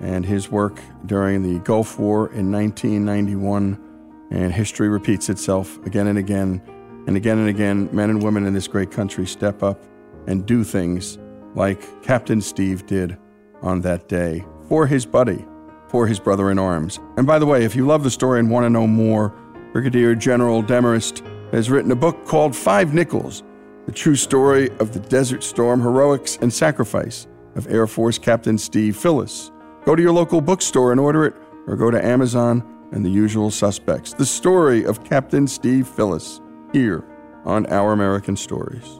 and 0.00 0.24
his 0.24 0.52
work 0.52 0.78
during 1.04 1.42
the 1.42 1.58
Gulf 1.64 1.98
War 1.98 2.32
in 2.32 2.52
1991. 2.52 3.89
And 4.30 4.52
history 4.52 4.88
repeats 4.88 5.28
itself 5.28 5.78
again 5.86 6.06
and 6.06 6.18
again 6.18 6.62
and 7.06 7.16
again 7.16 7.38
and 7.38 7.48
again. 7.48 7.88
Men 7.92 8.10
and 8.10 8.22
women 8.22 8.46
in 8.46 8.54
this 8.54 8.68
great 8.68 8.90
country 8.90 9.26
step 9.26 9.62
up 9.62 9.82
and 10.26 10.46
do 10.46 10.64
things 10.64 11.18
like 11.54 12.02
Captain 12.02 12.40
Steve 12.40 12.86
did 12.86 13.16
on 13.62 13.80
that 13.80 14.08
day 14.08 14.44
for 14.68 14.86
his 14.86 15.04
buddy, 15.04 15.44
for 15.88 16.06
his 16.06 16.20
brother 16.20 16.50
in 16.50 16.58
arms. 16.58 17.00
And 17.16 17.26
by 17.26 17.38
the 17.38 17.46
way, 17.46 17.64
if 17.64 17.74
you 17.74 17.86
love 17.86 18.04
the 18.04 18.10
story 18.10 18.38
and 18.38 18.50
want 18.50 18.64
to 18.64 18.70
know 18.70 18.86
more, 18.86 19.34
Brigadier 19.72 20.14
General 20.14 20.62
Demarest 20.62 21.22
has 21.52 21.70
written 21.70 21.90
a 21.90 21.96
book 21.96 22.24
called 22.26 22.54
Five 22.54 22.94
Nickels 22.94 23.42
The 23.86 23.92
True 23.92 24.14
Story 24.14 24.70
of 24.78 24.92
the 24.92 25.00
Desert 25.00 25.42
Storm 25.42 25.80
Heroics 25.80 26.38
and 26.40 26.52
Sacrifice 26.52 27.26
of 27.56 27.66
Air 27.66 27.88
Force 27.88 28.18
Captain 28.18 28.56
Steve 28.56 28.96
Phillis. 28.96 29.50
Go 29.84 29.96
to 29.96 30.02
your 30.02 30.12
local 30.12 30.40
bookstore 30.40 30.92
and 30.92 31.00
order 31.00 31.24
it, 31.24 31.34
or 31.66 31.74
go 31.74 31.90
to 31.90 32.04
Amazon 32.04 32.62
and 32.92 33.04
the 33.04 33.10
usual 33.10 33.50
suspects. 33.50 34.12
The 34.12 34.26
story 34.26 34.84
of 34.84 35.04
Captain 35.04 35.46
Steve 35.46 35.86
Phillis 35.86 36.40
here 36.72 37.04
on 37.44 37.66
Our 37.66 37.92
American 37.92 38.36
Stories. 38.36 38.99